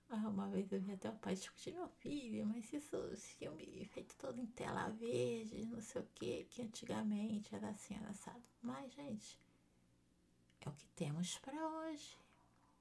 Ah, 0.09 0.29
uma 0.29 0.49
vez 0.49 0.71
eu 0.71 0.81
vi 0.81 0.93
até 0.93 1.11
o 1.11 1.17
pai 1.17 1.35
discutir 1.35 1.73
meu 1.73 1.89
filho, 1.89 2.47
mas 2.47 2.73
isso, 2.73 2.97
filme 3.17 3.85
feito 3.87 4.15
todo 4.17 4.41
em 4.41 4.47
tela 4.47 4.89
verde, 4.91 5.67
não 5.67 5.81
sei 5.81 6.01
o 6.01 6.07
que, 6.15 6.45
que 6.45 6.63
antigamente 6.63 7.53
era 7.55 7.71
assim, 7.71 7.97
era 7.97 8.11
assado. 8.11 8.43
Mas, 8.63 8.93
gente, 8.93 9.37
é 10.61 10.69
o 10.69 10.73
que 10.73 10.87
temos 10.95 11.39
para 11.39 11.69
hoje. 11.69 12.17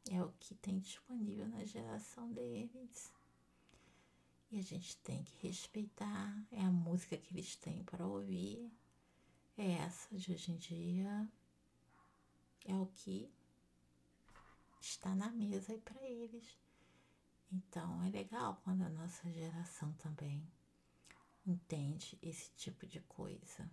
É 0.10 0.22
o 0.24 0.32
que 0.40 0.56
tem 0.56 0.80
disponível 0.80 1.48
na 1.48 1.66
geração 1.66 2.32
deles. 2.32 3.12
E 4.52 4.60
a 4.60 4.62
gente 4.62 4.98
tem 4.98 5.24
que 5.24 5.48
respeitar. 5.48 6.46
É 6.52 6.62
a 6.62 6.72
música 6.72 7.18
que 7.18 7.34
eles 7.34 7.56
têm 7.56 7.84
para 7.84 8.06
ouvir 8.06 8.72
é 9.58 9.72
essa 9.74 10.14
de 10.16 10.34
hoje 10.34 10.52
em 10.52 10.58
dia, 10.58 11.30
é 12.66 12.76
o 12.76 12.88
que 12.88 13.32
está 14.82 15.16
na 15.16 15.30
mesa 15.30 15.72
aí 15.72 15.80
para 15.80 16.02
eles. 16.04 16.58
Então 17.52 18.04
é 18.04 18.10
legal 18.10 18.60
quando 18.64 18.82
a 18.84 18.90
nossa 18.90 19.32
geração 19.32 19.94
também 19.94 20.46
entende 21.46 22.18
esse 22.22 22.52
tipo 22.58 22.86
de 22.86 23.00
coisa. 23.02 23.70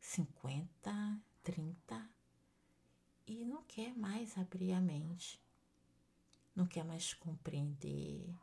50, 0.00 1.22
30 1.42 2.10
e 3.26 3.44
não 3.44 3.62
quer 3.62 3.96
mais 3.96 4.36
abrir 4.36 4.72
a 4.72 4.80
mente, 4.80 5.40
não 6.54 6.66
quer 6.66 6.84
mais 6.84 7.14
compreender. 7.14 8.36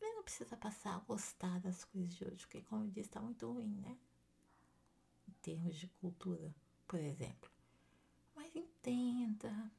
Ele 0.00 0.14
não 0.14 0.22
precisa 0.22 0.56
passar 0.56 0.96
a 0.96 1.00
gostar 1.00 1.60
das 1.60 1.84
coisas 1.84 2.14
de 2.14 2.24
hoje, 2.24 2.46
porque, 2.46 2.62
como 2.62 2.84
eu 2.84 2.90
disse, 2.90 3.08
está 3.08 3.20
muito 3.20 3.52
ruim, 3.52 3.78
né? 3.80 3.98
Em 5.28 5.32
termos 5.42 5.76
de 5.76 5.86
cultura, 5.86 6.54
por 6.86 6.98
exemplo. 6.98 7.50
Mas 8.34 8.54
entenda, 8.56 9.70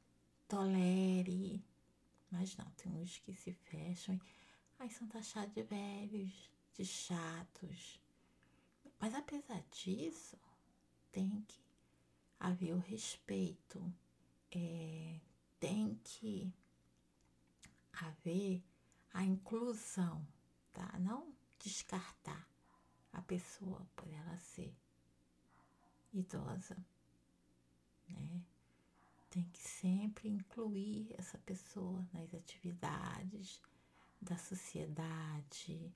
tolere. 0.46 1.64
Mas 2.30 2.56
não, 2.56 2.70
tem 2.72 2.92
uns 2.92 3.18
que 3.18 3.34
se 3.34 3.52
fecham 3.52 4.14
e 4.14 4.18
aí 4.84 4.90
são 4.90 5.08
taxados 5.08 5.54
de 5.54 5.62
velhos, 5.62 6.50
de 6.74 6.84
chatos. 6.84 8.00
Mas 9.00 9.14
apesar 9.14 9.62
disso, 9.70 10.38
tem 11.10 11.42
que 11.48 11.58
haver 12.38 12.74
o 12.74 12.78
respeito 12.78 13.82
é, 14.52 15.18
tem 15.58 15.98
que 16.04 16.52
haver 17.92 18.62
a 19.12 19.24
inclusão, 19.24 20.26
tá? 20.72 20.98
Não 21.00 21.34
descartar 21.58 22.46
a 23.12 23.22
pessoa 23.22 23.86
por 23.96 24.12
ela 24.12 24.36
ser 24.38 24.72
idosa, 26.12 26.76
né? 28.08 28.42
Tem 29.30 29.44
que 29.50 29.58
sempre 29.58 30.28
incluir 30.28 31.12
essa 31.18 31.38
pessoa 31.38 32.06
nas 32.12 32.32
atividades 32.34 33.60
da 34.24 34.36
sociedade, 34.36 35.94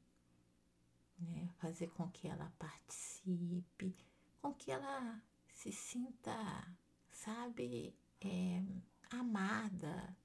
né? 1.18 1.48
Fazer 1.58 1.88
com 1.88 2.08
que 2.10 2.28
ela 2.28 2.52
participe, 2.58 3.96
com 4.40 4.54
que 4.54 4.70
ela 4.70 5.22
se 5.52 5.72
sinta, 5.72 6.76
sabe, 7.10 7.94
é, 8.20 8.62
amada, 9.10 10.16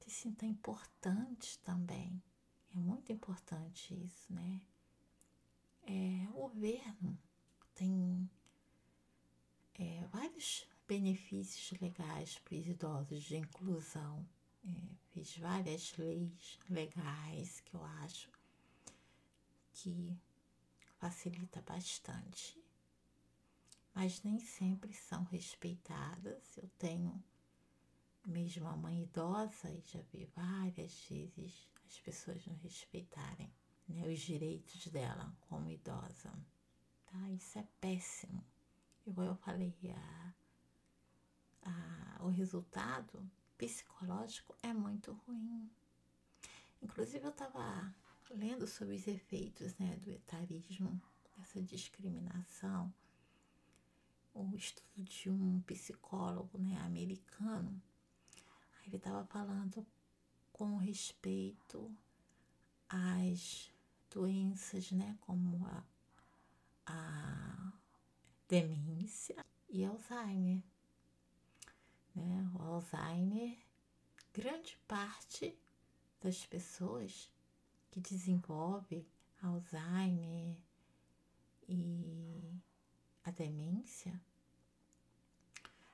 se 0.00 0.10
sinta 0.10 0.44
importante 0.44 1.58
também. 1.60 2.22
É 2.74 2.78
muito 2.78 3.12
importante 3.12 3.94
isso, 3.94 4.32
né? 4.32 4.60
É, 5.82 6.28
o 6.30 6.48
governo 6.48 7.18
tem 7.74 8.30
é, 9.74 10.06
vários 10.08 10.68
benefícios 10.86 11.78
legais 11.80 12.38
para 12.38 12.56
os 12.56 12.66
idosos 12.66 13.22
de 13.22 13.36
inclusão. 13.36 14.26
É, 14.64 14.96
fiz 15.12 15.36
várias 15.38 15.96
leis 15.96 16.58
legais 16.68 17.60
que 17.60 17.74
eu 17.74 17.84
acho 17.84 18.30
que 19.72 20.16
facilita 20.98 21.62
bastante 21.62 22.60
mas 23.94 24.22
nem 24.22 24.38
sempre 24.38 24.92
são 24.92 25.24
respeitadas. 25.24 26.56
Eu 26.56 26.68
tenho 26.78 27.22
mesmo 28.24 28.68
a 28.68 28.76
mãe 28.76 29.02
idosa 29.02 29.70
e 29.70 29.82
já 29.84 30.00
vi 30.12 30.26
várias 30.34 31.04
vezes 31.08 31.68
as 31.86 31.98
pessoas 32.00 32.46
não 32.46 32.56
respeitarem 32.56 33.52
né, 33.88 34.06
os 34.06 34.20
direitos 34.20 34.86
dela 34.88 35.34
como 35.48 35.70
idosa. 35.70 36.32
Tá? 37.06 37.30
Isso 37.30 37.58
é 37.58 37.66
péssimo. 37.80 38.44
Igual 39.06 39.28
eu 39.28 39.36
falei, 39.36 39.74
a, 39.94 40.34
a, 41.62 42.24
o 42.24 42.28
resultado 42.28 43.28
psicológico 43.60 44.56
é 44.62 44.72
muito 44.72 45.12
ruim. 45.12 45.70
Inclusive 46.80 47.26
eu 47.26 47.30
estava 47.30 47.94
lendo 48.30 48.66
sobre 48.66 48.94
os 48.94 49.06
efeitos 49.06 49.76
né, 49.76 49.96
do 49.96 50.10
etarismo, 50.10 50.98
dessa 51.36 51.60
discriminação 51.60 52.90
o 54.32 54.56
estudo 54.56 55.04
de 55.04 55.28
um 55.28 55.60
psicólogo 55.66 56.56
né, 56.56 56.78
americano. 56.78 57.82
Ele 58.86 58.96
estava 58.96 59.26
falando 59.26 59.86
com 60.52 60.78
respeito 60.78 61.94
às 62.88 63.70
doenças, 64.10 64.90
né, 64.90 65.18
como 65.20 65.66
a, 65.66 65.84
a 66.86 67.72
demência 68.48 69.44
e 69.68 69.84
Alzheimer. 69.84 70.62
Né? 72.14 72.50
O 72.54 72.62
Alzheimer, 72.62 73.58
grande 74.32 74.76
parte 74.86 75.56
das 76.20 76.44
pessoas 76.46 77.30
que 77.90 78.00
desenvolve 78.00 79.06
Alzheimer 79.42 80.56
e 81.68 82.60
a 83.24 83.30
demência, 83.30 84.20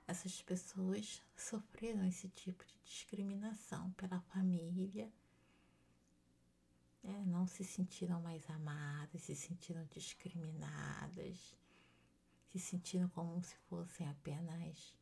essas 0.06 0.40
pessoas 0.42 1.22
sofreram 1.36 2.04
esse 2.04 2.28
tipo 2.28 2.64
de 2.64 2.74
discriminação 2.84 3.90
pela 3.92 4.20
família, 4.20 5.12
né? 7.02 7.24
não 7.26 7.46
se 7.46 7.64
sentiram 7.64 8.20
mais 8.20 8.48
amadas, 8.50 9.22
se 9.22 9.34
sentiram 9.34 9.84
discriminadas, 9.86 11.56
se 12.48 12.58
sentiram 12.58 13.08
como 13.08 13.42
se 13.42 13.56
fossem 13.68 14.08
apenas 14.08 14.96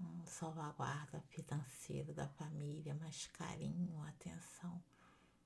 um 0.00 0.24
salvaguarda 0.26 1.20
financeiro 1.28 2.12
da 2.14 2.28
família, 2.28 2.94
mais 2.94 3.26
carinho, 3.28 4.02
atenção, 4.02 4.82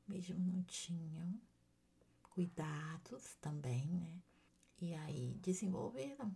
mesmo 0.06 0.38
não 0.38 0.62
tinham 0.64 1.40
cuidados 2.22 3.34
também, 3.40 3.86
né? 3.86 4.22
e 4.80 4.94
aí 4.94 5.34
desenvolveram. 5.40 6.34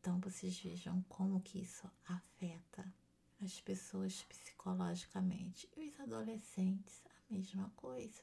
Então 0.00 0.18
vocês 0.20 0.58
vejam 0.58 1.02
como 1.08 1.40
que 1.42 1.58
isso 1.60 1.90
afeta 2.06 2.92
as 3.42 3.60
pessoas 3.60 4.22
psicologicamente. 4.24 5.68
E 5.76 5.88
os 5.88 6.00
adolescentes, 6.00 7.02
a 7.06 7.34
mesma 7.34 7.70
coisa. 7.76 8.22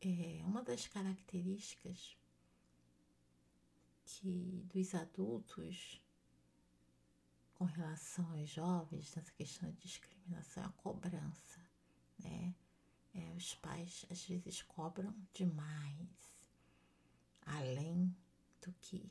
É 0.00 0.42
uma 0.44 0.62
das 0.62 0.86
características 0.86 2.16
que 4.04 4.64
dos 4.72 4.94
adultos 4.94 6.00
com 7.58 7.64
relação 7.64 8.30
aos 8.30 8.48
jovens 8.48 9.12
nessa 9.16 9.32
questão 9.32 9.68
de 9.72 9.78
discriminação 9.78 10.62
é 10.62 10.66
a 10.66 10.70
cobrança, 10.70 11.60
né? 12.20 12.54
É, 13.12 13.34
os 13.34 13.56
pais 13.56 14.06
às 14.10 14.24
vezes 14.24 14.62
cobram 14.62 15.12
demais, 15.34 16.32
além 17.44 18.14
do 18.62 18.72
que 18.80 19.10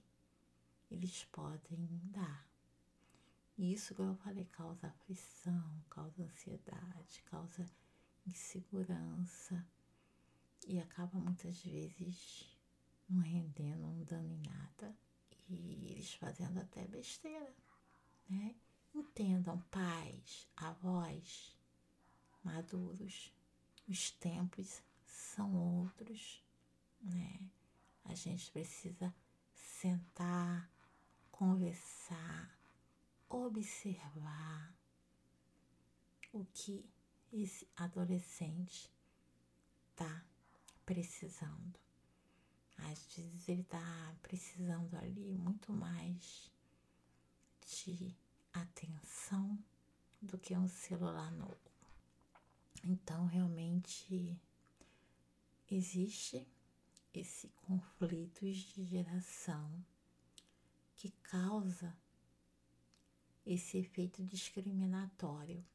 eles 0.89 1.25
podem 1.25 1.99
dar. 2.05 2.47
E 3.57 3.73
isso, 3.73 3.93
como 3.93 4.11
eu 4.11 4.15
falei, 4.15 4.45
causa 4.45 4.87
aflição, 4.87 5.83
causa 5.89 6.23
ansiedade, 6.23 7.21
causa 7.23 7.69
insegurança 8.25 9.67
e 10.65 10.79
acaba 10.79 11.19
muitas 11.19 11.61
vezes 11.63 12.57
não 13.09 13.19
rendendo, 13.21 13.81
não 13.81 14.03
dando 14.05 14.31
em 14.31 14.41
nada 14.41 14.95
e 15.49 15.91
eles 15.91 16.13
fazendo 16.13 16.59
até 16.59 16.85
besteira, 16.87 17.53
né? 18.29 18.55
Entendam, 18.93 19.59
pais, 19.69 20.47
avós 20.55 21.55
maduros, 22.43 23.33
os 23.87 24.11
tempos 24.11 24.81
são 25.05 25.53
outros, 25.55 26.43
né? 27.01 27.39
A 28.05 28.15
gente 28.15 28.49
precisa 28.51 29.13
sentar, 29.53 30.69
conversar, 31.29 32.57
observar 33.29 34.73
o 36.31 36.45
que 36.45 36.89
esse 37.31 37.67
adolescente 37.75 38.91
tá 39.95 40.23
precisando. 40.85 41.79
Às 42.77 43.05
vezes 43.15 43.49
ele 43.49 43.63
tá 43.63 44.15
precisando 44.21 44.95
ali 44.95 45.33
muito 45.33 45.73
mais 45.73 46.51
de 47.67 48.15
atenção 48.53 49.61
do 50.21 50.37
que 50.37 50.55
um 50.55 50.67
celular 50.67 51.31
novo. 51.31 51.59
Então, 52.83 53.25
realmente 53.25 54.39
existe 55.69 56.47
esse 57.13 57.49
conflito 57.49 58.41
de 58.41 58.85
geração 58.85 59.85
que 60.95 61.11
causa 61.21 61.95
esse 63.45 63.77
efeito 63.77 64.23
discriminatório. 64.23 65.65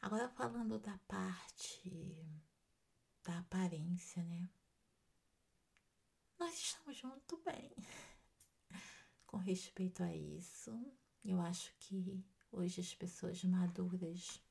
Agora 0.00 0.28
falando 0.28 0.78
da 0.78 0.98
parte 1.08 1.90
da 3.22 3.38
aparência, 3.38 4.22
né? 4.24 4.48
Nós 6.38 6.54
estamos 6.54 7.02
muito 7.02 7.36
bem 7.38 7.72
com 9.32 9.38
respeito 9.38 10.02
a 10.02 10.14
isso. 10.14 10.70
Eu 11.24 11.40
acho 11.40 11.74
que 11.78 12.22
hoje 12.52 12.82
as 12.82 12.94
pessoas 12.94 13.42
maduras, 13.42 14.42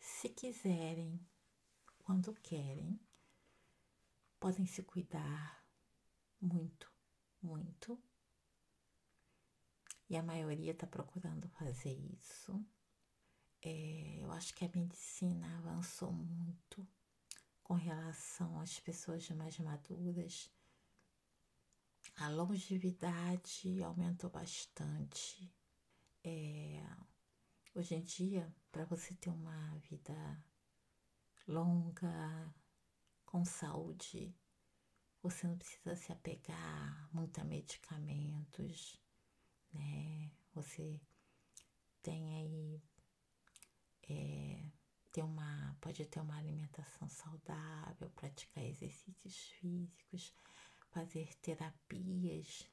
se 0.00 0.28
quiserem, 0.28 1.24
quando 2.00 2.34
querem, 2.34 2.98
podem 4.40 4.66
se 4.66 4.82
cuidar 4.82 5.64
muito, 6.40 6.92
muito. 7.40 7.96
E 10.08 10.16
a 10.16 10.22
maioria 10.22 10.72
está 10.72 10.84
procurando 10.88 11.48
fazer 11.50 11.92
isso. 11.92 12.60
É, 13.62 14.16
eu 14.18 14.32
acho 14.32 14.52
que 14.52 14.64
a 14.64 14.70
medicina 14.74 15.58
avançou 15.58 16.10
muito 16.10 16.84
com 17.62 17.74
relação 17.74 18.58
às 18.58 18.80
pessoas 18.80 19.30
mais 19.30 19.56
maduras. 19.60 20.50
A 22.20 22.28
longevidade 22.28 23.82
aumentou 23.82 24.28
bastante. 24.28 25.50
É, 26.22 26.84
hoje 27.74 27.94
em 27.94 28.02
dia, 28.02 28.54
para 28.70 28.84
você 28.84 29.14
ter 29.14 29.30
uma 29.30 29.78
vida 29.90 30.44
longa, 31.48 32.54
com 33.24 33.42
saúde, 33.42 34.36
você 35.22 35.46
não 35.46 35.56
precisa 35.56 35.96
se 35.96 36.12
apegar 36.12 37.08
muito 37.10 37.40
a 37.40 37.44
medicamentos, 37.44 39.00
né? 39.72 40.30
Você 40.52 41.00
tem 42.02 42.34
aí 42.34 42.82
é, 44.10 44.62
ter 45.10 45.22
uma, 45.22 45.74
pode 45.80 46.04
ter 46.04 46.20
uma 46.20 46.36
alimentação 46.36 47.08
saudável, 47.08 48.10
praticar 48.10 48.62
exercícios 48.62 49.36
físicos, 49.58 50.34
fazer 50.90 51.34
terapias 51.36 52.68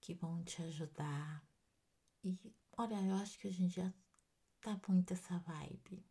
que 0.00 0.14
vão 0.14 0.42
te 0.44 0.62
ajudar. 0.62 1.46
E 2.22 2.38
olha, 2.76 3.00
eu 3.02 3.14
acho 3.16 3.38
que 3.38 3.48
hoje 3.48 3.64
em 3.64 3.68
dia 3.68 3.94
tá 4.60 4.78
muito 4.88 5.12
essa 5.12 5.38
vibe, 5.38 6.04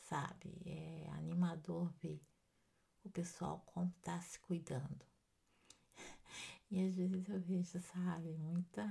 sabe? 0.00 0.62
É 0.66 1.08
animador 1.10 1.90
ver 2.02 2.22
o 3.04 3.10
pessoal 3.10 3.60
como 3.66 3.92
tá 4.02 4.20
se 4.20 4.38
cuidando. 4.40 5.06
E 6.70 6.86
às 6.86 6.94
vezes 6.96 7.26
eu 7.30 7.40
vejo, 7.40 7.80
sabe, 7.80 8.34
muita 8.34 8.84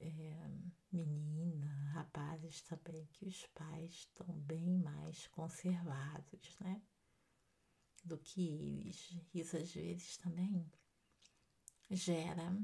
é, 0.00 0.50
menina, 0.90 1.66
rapazes 1.92 2.62
também, 2.62 3.06
que 3.12 3.26
os 3.26 3.46
pais 3.48 3.92
estão 3.92 4.26
bem 4.40 4.78
mais 4.78 5.26
conservados, 5.28 6.56
né? 6.60 6.80
Do 8.06 8.18
que 8.18 8.40
eles. 8.48 9.16
Isso 9.34 9.56
às 9.56 9.72
vezes 9.72 10.16
também 10.18 10.70
gera 11.90 12.56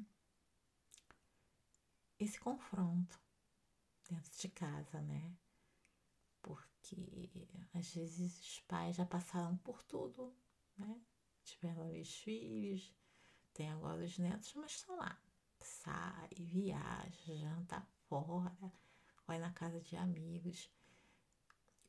esse 2.19 2.39
confronto 2.39 3.21
dentro 4.09 4.31
de 4.39 4.49
casa, 4.49 5.01
né? 5.01 5.37
Porque 6.41 7.29
às 7.75 7.93
vezes 7.93 8.39
os 8.41 8.61
pais 8.61 8.97
já 8.97 9.05
passaram 9.05 9.57
por 9.59 9.83
tudo, 9.83 10.35
né? 10.79 11.01
Tiveram 11.43 11.91
os 12.01 12.15
filhos, 12.15 12.95
tem 13.53 13.71
agora 13.71 14.05
os 14.05 14.17
netos, 14.19 14.55
mas 14.55 14.73
estão 14.73 14.97
lá 14.97 15.21
sai, 15.63 16.29
viaja, 16.39 17.35
janta 17.35 17.81
fora, 18.09 18.73
vai 19.27 19.39
na 19.39 19.53
casa 19.53 19.81
de 19.81 19.97
amigos. 19.97 20.71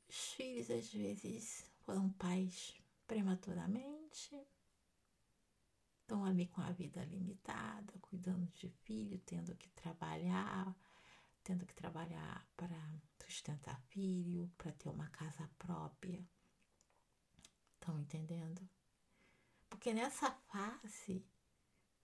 Os 0.08 0.34
filhos 0.34 0.70
às 0.70 0.92
vezes 0.94 1.66
foram 1.86 2.10
pais 2.12 2.76
prematuramente, 3.14 4.36
estão 6.02 6.26
ali 6.26 6.48
com 6.48 6.62
a 6.62 6.72
vida 6.72 7.06
limitada, 7.06 7.94
cuidando 8.02 8.52
de 8.54 8.70
filho, 8.70 9.20
tendo 9.20 9.56
que 9.56 9.70
trabalhar, 9.70 10.76
tendo 11.44 11.64
que 11.64 11.76
trabalhar 11.76 12.44
para 12.58 12.76
sustentar 13.24 13.80
filho, 13.82 14.52
para 14.58 14.72
ter 14.72 14.90
uma 14.90 15.08
casa 15.10 15.48
própria. 15.60 16.28
Estão 17.76 18.00
entendendo? 18.00 18.68
Porque 19.70 19.94
nessa 19.94 20.32
fase 20.32 21.24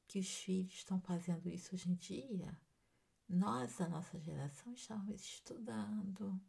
que 0.08 0.20
os 0.20 0.30
filhos 0.30 0.74
estão 0.74 1.02
fazendo 1.02 1.50
isso 1.50 1.74
hoje 1.74 1.90
em 1.90 1.96
dia, 1.96 2.56
nós, 3.28 3.82
a 3.82 3.90
nossa 3.90 4.20
geração, 4.20 4.74
estávamos 4.74 5.24
estudando. 5.24 6.40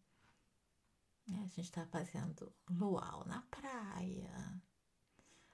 Né? 1.26 1.38
A 1.44 1.48
gente 1.48 1.60
estava 1.60 1.88
fazendo 1.90 2.52
luau 2.68 3.24
na 3.26 3.42
praia, 3.42 4.62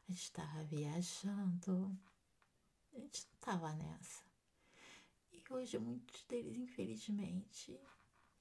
a 0.08 0.10
gente 0.10 0.22
estava 0.22 0.64
viajando, 0.64 1.98
a 2.92 2.98
gente 2.98 3.26
não 3.26 3.34
estava 3.34 3.72
nessa. 3.74 4.24
E 5.32 5.42
hoje 5.50 5.78
muitos 5.78 6.24
deles, 6.24 6.56
infelizmente, 6.56 7.78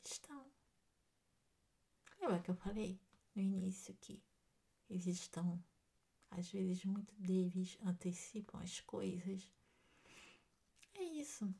estão. 0.03 0.45
Lembra 2.19 2.41
que 2.41 2.51
eu 2.51 2.55
falei 2.55 2.99
no 3.35 3.41
início 3.41 3.93
que 3.95 4.23
eles 4.89 5.07
estão 5.07 5.61
às 6.37 6.51
vezes, 6.51 6.83
muito 6.83 7.13
deles 7.15 7.77
antecipam 7.81 8.59
as 8.61 8.81
coisas. 8.81 9.49
É 10.93 11.03
isso. 11.03 11.53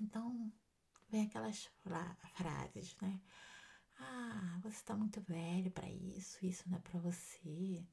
Então, 0.00 0.52
vem 1.08 1.26
aquelas 1.26 1.64
fra 1.82 2.16
frases, 2.34 2.94
né? 3.00 3.20
Ah, 3.98 4.58
você 4.62 4.76
está 4.76 4.94
muito 4.96 5.20
velho 5.20 5.70
para 5.70 5.88
isso, 5.90 6.44
isso 6.44 6.68
não 6.68 6.78
é 6.78 6.80
para 6.80 6.98
você, 7.00 7.86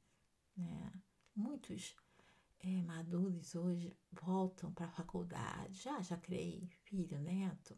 né? 0.56 0.92
Muitos 1.34 1.96
é, 2.60 2.82
maduros 2.82 3.54
hoje 3.54 3.96
voltam 4.12 4.72
para 4.72 4.86
a 4.86 4.90
faculdade, 4.90 5.82
já 5.82 6.00
já 6.02 6.16
criei 6.16 6.68
filho, 6.84 7.18
neto, 7.20 7.76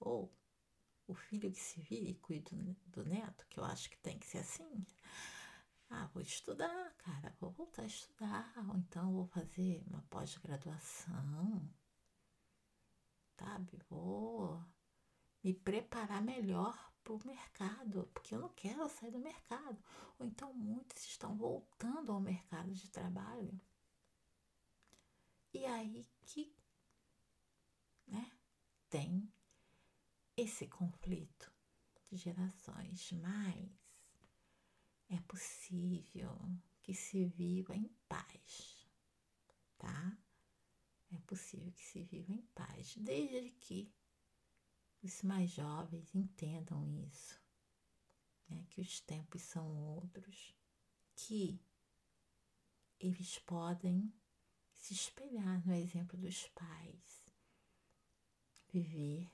ou 0.00 0.32
o 1.06 1.14
filho 1.14 1.50
que 1.52 1.60
se 1.60 1.80
vira 1.80 2.10
e 2.10 2.14
cuida 2.14 2.50
do 2.86 3.04
neto, 3.04 3.46
que 3.48 3.58
eu 3.58 3.64
acho 3.64 3.90
que 3.90 3.98
tem 3.98 4.18
que 4.18 4.26
ser 4.26 4.38
assim. 4.38 4.86
Ah, 5.90 6.06
vou 6.12 6.22
estudar, 6.22 6.94
cara, 6.98 7.34
vou 7.40 7.50
voltar 7.52 7.82
a 7.82 7.86
estudar, 7.86 8.52
ou 8.68 8.76
então 8.76 9.12
vou 9.12 9.26
fazer 9.26 9.82
uma 9.88 10.02
pós-graduação, 10.10 11.70
sabe? 13.38 13.78
Vou 13.88 14.64
me 15.42 15.54
preparar 15.54 16.22
melhor 16.22 16.92
para 17.06 17.14
o 17.14 17.26
mercado, 17.26 18.10
porque 18.12 18.34
eu 18.34 18.40
não 18.40 18.48
quero 18.48 18.88
sair 18.88 19.12
do 19.12 19.18
mercado. 19.20 19.78
Ou 20.18 20.26
então 20.26 20.52
muitos 20.52 21.04
estão 21.04 21.36
voltando 21.36 22.10
ao 22.10 22.20
mercado 22.20 22.72
de 22.74 22.90
trabalho. 22.90 23.60
E 25.54 25.64
aí 25.64 26.04
que 26.22 26.52
né, 28.08 28.30
tem 28.90 29.32
esse 30.36 30.66
conflito 30.66 31.52
de 32.10 32.16
gerações, 32.16 33.12
mas 33.12 33.70
é 35.08 35.20
possível 35.20 36.36
que 36.82 36.92
se 36.92 37.24
viva 37.24 37.74
em 37.76 37.88
paz, 38.08 38.84
tá? 39.78 40.18
É 41.12 41.18
possível 41.20 41.70
que 41.72 41.84
se 41.84 42.02
viva 42.02 42.32
em 42.32 42.42
paz, 42.54 42.96
desde 42.96 43.50
que 43.60 43.94
os 45.06 45.22
mais 45.22 45.52
jovens 45.52 46.12
entendam 46.16 46.84
isso, 47.06 47.40
né? 48.48 48.66
que 48.70 48.80
os 48.80 48.98
tempos 48.98 49.40
são 49.40 49.72
outros, 49.94 50.52
que 51.14 51.60
eles 52.98 53.38
podem 53.38 54.12
se 54.72 54.94
espelhar 54.94 55.64
no 55.64 55.74
exemplo 55.74 56.18
dos 56.18 56.48
pais, 56.48 57.24
viver 58.72 59.30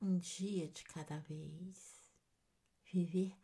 um 0.00 0.18
dia 0.18 0.68
de 0.68 0.84
cada 0.84 1.18
vez, 1.18 2.12
viver 2.84 3.36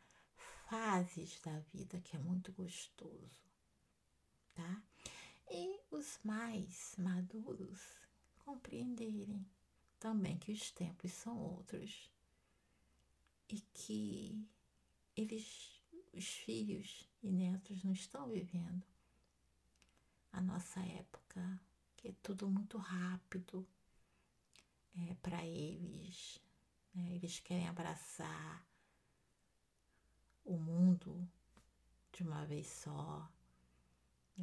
fases 0.68 1.40
da 1.40 1.59
vida 1.74 2.00
que 2.02 2.16
é 2.16 2.20
muito 2.20 2.52
gostoso, 2.52 3.50
tá? 4.55 4.83
E 5.50 5.81
os 5.90 6.20
mais 6.22 6.94
maduros 6.96 7.81
compreenderem 8.44 9.44
também 10.02 10.36
que 10.36 10.50
os 10.50 10.72
tempos 10.72 11.12
são 11.12 11.38
outros 11.38 12.10
e 13.48 13.60
que 13.72 14.44
eles, 15.16 15.80
os 16.12 16.26
filhos 16.26 17.08
e 17.22 17.30
netos, 17.30 17.84
não 17.84 17.92
estão 17.92 18.28
vivendo 18.28 18.84
a 20.32 20.40
nossa 20.40 20.80
época, 20.80 21.60
que 21.96 22.08
é 22.08 22.14
tudo 22.20 22.50
muito 22.50 22.78
rápido 22.78 23.64
é, 24.96 25.14
para 25.22 25.46
eles. 25.46 26.42
Né? 26.92 27.12
Eles 27.12 27.38
querem 27.38 27.68
abraçar 27.68 28.66
o 30.44 30.58
mundo 30.58 31.30
de 32.10 32.24
uma 32.24 32.44
vez 32.44 32.66
só, 32.66 33.30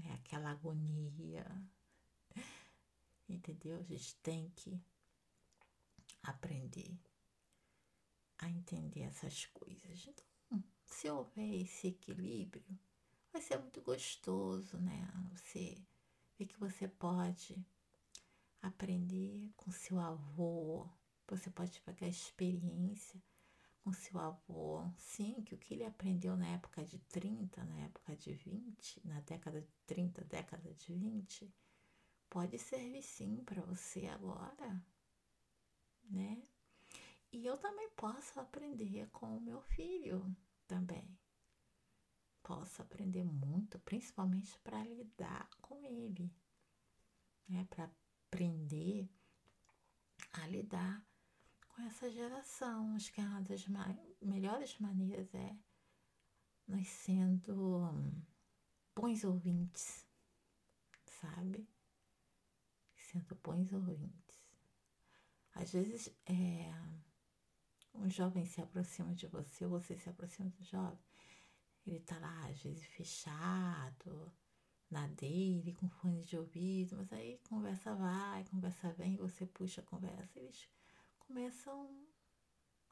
é 0.05 0.13
aquela 0.13 0.51
agonia, 0.51 1.45
entendeu? 3.27 3.77
A 3.77 3.83
gente 3.83 4.15
tem 4.23 4.49
que 4.51 4.81
aprender 6.69 6.99
a 8.37 8.49
entender 8.49 9.01
essas 9.01 9.45
coisas. 9.47 10.07
Então, 10.07 10.63
se 10.85 11.09
houver 11.09 11.61
esse 11.61 11.87
equilíbrio, 11.87 12.79
vai 13.33 13.41
ser 13.41 13.57
muito 13.57 13.81
gostoso, 13.81 14.77
né? 14.77 15.07
Você 15.33 15.81
ver 16.37 16.45
que 16.45 16.59
você 16.59 16.87
pode 16.87 17.65
aprender 18.61 19.51
com 19.57 19.71
seu 19.71 19.99
avô, 19.99 20.87
você 21.27 21.49
pode 21.49 21.81
pegar 21.81 22.07
experiência 22.07 23.21
com 23.83 23.91
seu 23.91 24.19
avô. 24.19 24.89
Sim, 24.97 25.43
que 25.43 25.55
o 25.55 25.57
que 25.57 25.73
ele 25.73 25.85
aprendeu 25.85 26.37
na 26.37 26.47
época 26.47 26.85
de 26.85 26.99
30, 26.99 27.63
na 27.65 27.79
época 27.81 28.15
de 28.15 28.33
20, 28.33 29.05
na 29.05 29.19
década 29.21 29.61
de 29.61 29.73
30, 29.85 30.23
década 30.25 30.73
de 30.73 30.93
20, 30.93 31.53
pode 32.29 32.57
servir 32.57 33.03
sim 33.03 33.43
para 33.43 33.61
você 33.63 34.05
agora 34.07 34.81
né? 36.09 36.41
E 37.31 37.45
eu 37.45 37.57
também 37.57 37.89
posso 37.91 38.39
aprender 38.39 39.07
com 39.11 39.37
o 39.37 39.41
meu 39.41 39.61
filho 39.61 40.35
também. 40.67 41.17
Posso 42.41 42.81
aprender 42.81 43.23
muito, 43.23 43.77
principalmente 43.79 44.57
para 44.59 44.83
lidar 44.83 45.47
com 45.61 45.83
ele, 45.85 46.33
né? 47.47 47.67
Para 47.69 47.91
aprender 48.27 49.07
a 50.33 50.47
lidar 50.47 51.05
com 51.67 51.81
essa 51.83 52.09
geração. 52.09 52.95
Acho 52.95 53.13
que 53.13 53.21
é 53.21 53.23
uma 53.23 53.41
das 53.41 53.65
melhores 54.21 54.77
maneiras 54.79 55.33
é 55.35 55.55
nós 56.67 56.87
sendo 56.87 57.91
bons 58.95 59.23
ouvintes, 59.23 60.07
sabe? 61.03 61.67
Sendo 62.95 63.35
bons 63.35 63.71
ouvintes. 63.73 64.47
Às 65.55 65.71
vezes 65.71 66.15
é, 66.25 66.71
um 67.99 68.09
jovem 68.09 68.45
se 68.45 68.61
aproxima 68.61 69.13
de 69.13 69.27
você, 69.27 69.65
ou 69.65 69.71
você 69.71 69.95
se 69.95 70.09
aproxima 70.09 70.49
do 70.49 70.63
jovem, 70.63 70.99
ele 71.85 71.99
tá 71.99 72.17
lá, 72.19 72.47
às 72.47 72.61
vezes, 72.61 72.85
fechado, 72.85 74.31
na 74.89 75.07
dele, 75.07 75.73
com 75.75 75.89
fone 75.89 76.21
de 76.21 76.37
ouvido, 76.37 76.97
mas 76.97 77.11
aí 77.13 77.39
conversa 77.49 77.95
vai, 77.95 78.43
conversa 78.45 78.91
vem, 78.93 79.17
você 79.17 79.45
puxa 79.45 79.81
a 79.81 79.83
conversa, 79.83 80.39
eles 80.39 80.67
começam 81.19 82.07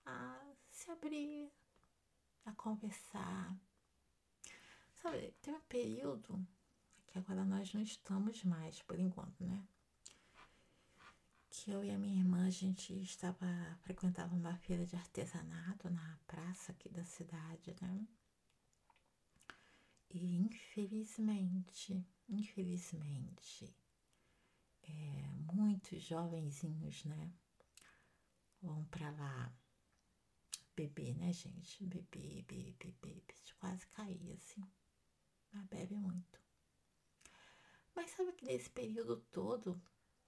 a 0.06 0.54
se 0.70 0.92
abrir, 0.92 1.52
a 2.46 2.52
conversar. 2.54 3.58
Sabe, 4.94 5.34
tem 5.42 5.54
um 5.54 5.62
período 5.62 6.46
que 7.08 7.18
agora 7.18 7.46
nós 7.46 7.74
não 7.74 7.82
estamos 7.82 8.44
mais, 8.44 8.82
por 8.84 9.00
enquanto, 9.00 9.44
né? 9.44 9.68
Que 11.50 11.72
eu 11.72 11.84
e 11.84 11.92
a 11.92 11.98
minha 11.98 12.20
irmã 12.20 12.46
a 12.46 12.50
gente 12.50 12.94
estava 13.02 13.46
frequentava 13.82 14.36
uma 14.36 14.56
feira 14.58 14.86
de 14.86 14.96
artesanato 14.96 15.90
na 15.90 16.20
praça 16.28 16.72
aqui 16.72 16.90
da 16.90 17.04
cidade, 17.04 17.76
né? 17.82 18.08
E 20.10 20.38
infelizmente, 20.38 22.06
infelizmente, 22.30 23.76
é, 24.84 25.30
muitos 25.54 26.02
jovenzinhos, 26.02 27.04
né, 27.06 27.32
vão 28.62 28.86
para 28.86 29.12
lá 29.12 29.54
beber, 30.76 31.16
né, 31.18 31.34
gente? 31.34 31.84
Beber, 31.86 32.44
beber, 32.44 32.76
beber, 32.80 33.24
quase 33.60 33.86
cair 33.88 34.34
assim. 34.34 34.64
Mas 35.52 35.66
bebe 35.66 35.96
muito. 35.96 36.40
Mas 37.96 38.12
sabe 38.12 38.32
que 38.34 38.46
nesse 38.46 38.70
período 38.70 39.18
todo 39.32 39.82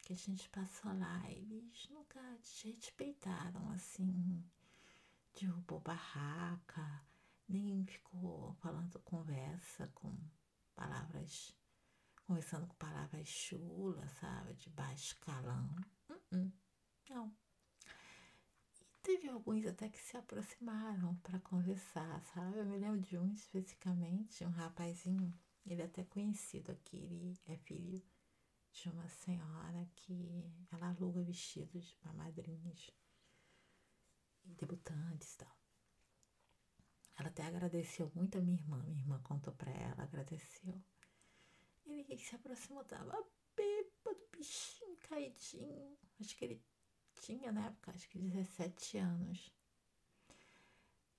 que 0.09 0.13
a 0.13 0.15
gente 0.15 0.49
passou 0.49 0.91
lá, 0.97 1.21
eles 1.29 1.87
nunca 1.91 2.19
desrespeitaram 2.41 3.69
assim, 3.69 4.43
derrubou 5.39 5.79
barraca, 5.81 7.05
nem 7.47 7.85
ficou 7.85 8.55
falando 8.55 8.99
conversa 9.01 9.87
com 9.93 10.11
palavras, 10.73 11.55
conversando 12.25 12.65
com 12.65 12.73
palavras 12.77 13.27
chulas, 13.27 14.09
sabe, 14.13 14.55
de 14.55 14.71
baixo 14.71 15.15
calão. 15.19 15.75
Uh 16.09 16.35
-uh, 16.35 16.51
não. 17.07 17.31
E 18.81 18.85
teve 19.03 19.29
alguns 19.29 19.63
até 19.67 19.89
que 19.89 19.99
se 19.99 20.17
aproximaram 20.17 21.15
para 21.17 21.39
conversar, 21.41 22.19
sabe? 22.33 22.57
Eu 22.57 22.65
me 22.65 22.79
lembro 22.79 22.99
de 22.99 23.15
um 23.15 23.31
especificamente, 23.31 24.43
um 24.43 24.49
rapazinho, 24.49 25.31
ele 25.67 25.83
é 25.83 25.85
até 25.85 26.03
conhecido 26.03 26.71
aqui, 26.71 26.97
ele 26.97 27.39
é 27.45 27.57
filho 27.57 28.03
de 28.81 28.89
uma 28.89 29.09
senhora 29.09 29.85
que 29.93 30.49
ela 30.71 30.89
aluga 30.89 31.21
vestidos 31.21 31.93
para 31.95 32.13
madrinhas 32.13 32.89
e 34.45 34.53
debutantes 34.53 35.33
e 35.33 35.37
tal. 35.39 35.57
Ela 37.17 37.27
até 37.27 37.45
agradeceu 37.45 38.09
muito 38.15 38.37
a 38.37 38.41
minha 38.41 38.57
irmã. 38.57 38.81
Minha 38.83 39.01
irmã 39.01 39.21
contou 39.21 39.53
para 39.53 39.71
ela, 39.71 40.03
agradeceu. 40.03 40.81
Ele 41.85 42.17
se 42.17 42.33
aproximou, 42.35 42.85
tava 42.85 43.21
bêbado, 43.53 44.27
bichinho, 44.31 44.95
caidinho. 44.97 45.97
Acho 46.21 46.37
que 46.37 46.45
ele 46.45 46.63
tinha 47.19 47.51
na 47.51 47.65
época, 47.65 47.91
acho 47.91 48.07
que 48.07 48.17
17 48.17 48.97
anos. 48.99 49.51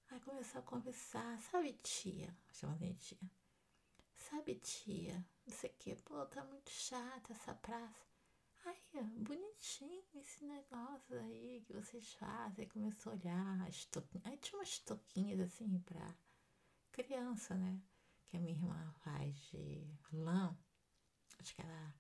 Aí 0.09 0.21
começou 0.21 0.61
a 0.61 0.65
conversar, 0.65 1.39
sabe 1.39 1.75
tia? 1.83 2.35
Chamando 2.53 2.87
de 2.87 2.95
tia. 2.95 3.31
Sabe 4.15 4.55
tia, 4.55 5.25
não 5.51 5.57
sei 5.57 5.71
o 5.71 5.75
que, 5.75 5.97
pô, 5.97 6.25
tá 6.27 6.45
muito 6.45 6.71
chata 6.71 7.33
essa 7.33 7.53
praça. 7.55 8.07
Ai, 8.65 8.79
bonitinho 9.17 10.05
esse 10.15 10.45
negócio 10.45 11.19
aí 11.19 11.65
que 11.67 11.73
vocês 11.73 12.13
fazem. 12.15 12.65
Aí 12.65 12.71
começou 12.71 13.13
a 13.13 13.17
olhar 13.17 13.67
as 13.67 13.85
toquinhas. 13.87 14.27
Aí 14.27 14.37
tinha 14.39 14.59
umas 14.59 14.79
toquinhas 14.79 15.41
assim 15.41 15.81
pra 15.81 16.17
criança, 16.93 17.57
né? 17.57 17.83
Que 18.29 18.37
a 18.37 18.41
minha 18.41 18.53
irmã 18.53 18.93
faz 19.03 19.35
de 19.51 19.93
lã. 20.13 20.57
Acho 21.41 21.53
que 21.57 21.63
era 21.63 21.95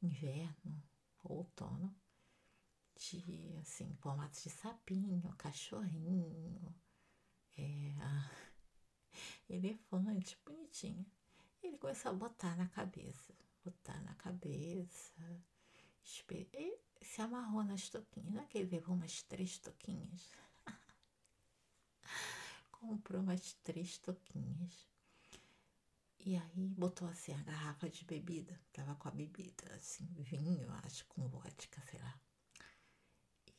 inverno, 0.00 0.80
outono. 1.24 1.92
De, 2.94 3.56
assim, 3.60 3.92
formatos 3.96 4.42
de 4.42 4.50
sapinho, 4.50 5.34
cachorrinho, 5.36 6.74
é, 7.56 7.94
elefante, 9.48 10.40
bonitinho. 10.44 11.06
Ele 11.62 11.78
começou 11.78 12.10
a 12.10 12.14
botar 12.14 12.56
na 12.56 12.68
cabeça, 12.68 13.34
botar 13.64 14.00
na 14.02 14.14
cabeça, 14.14 15.12
Ele 16.30 16.78
se 17.02 17.20
amarrou 17.22 17.64
nas 17.64 17.88
toquinhas. 17.88 18.34
Não 18.34 18.42
é 18.42 18.46
que 18.46 18.58
ele 18.58 18.70
levou 18.70 18.94
umas 18.94 19.22
três 19.22 19.58
toquinhas? 19.58 20.30
Comprou 22.72 23.22
umas 23.22 23.54
três 23.64 23.98
toquinhas. 23.98 24.86
E 26.20 26.36
aí 26.36 26.68
botou 26.76 27.08
assim 27.08 27.32
a 27.32 27.42
garrafa 27.42 27.88
de 27.88 28.04
bebida. 28.04 28.60
Tava 28.72 28.94
com 28.96 29.08
a 29.08 29.12
bebida, 29.12 29.72
assim, 29.74 30.06
vinho, 30.18 30.70
acho, 30.84 31.06
com 31.06 31.26
vodka, 31.28 31.80
sei 31.90 32.00
lá. 32.00 32.20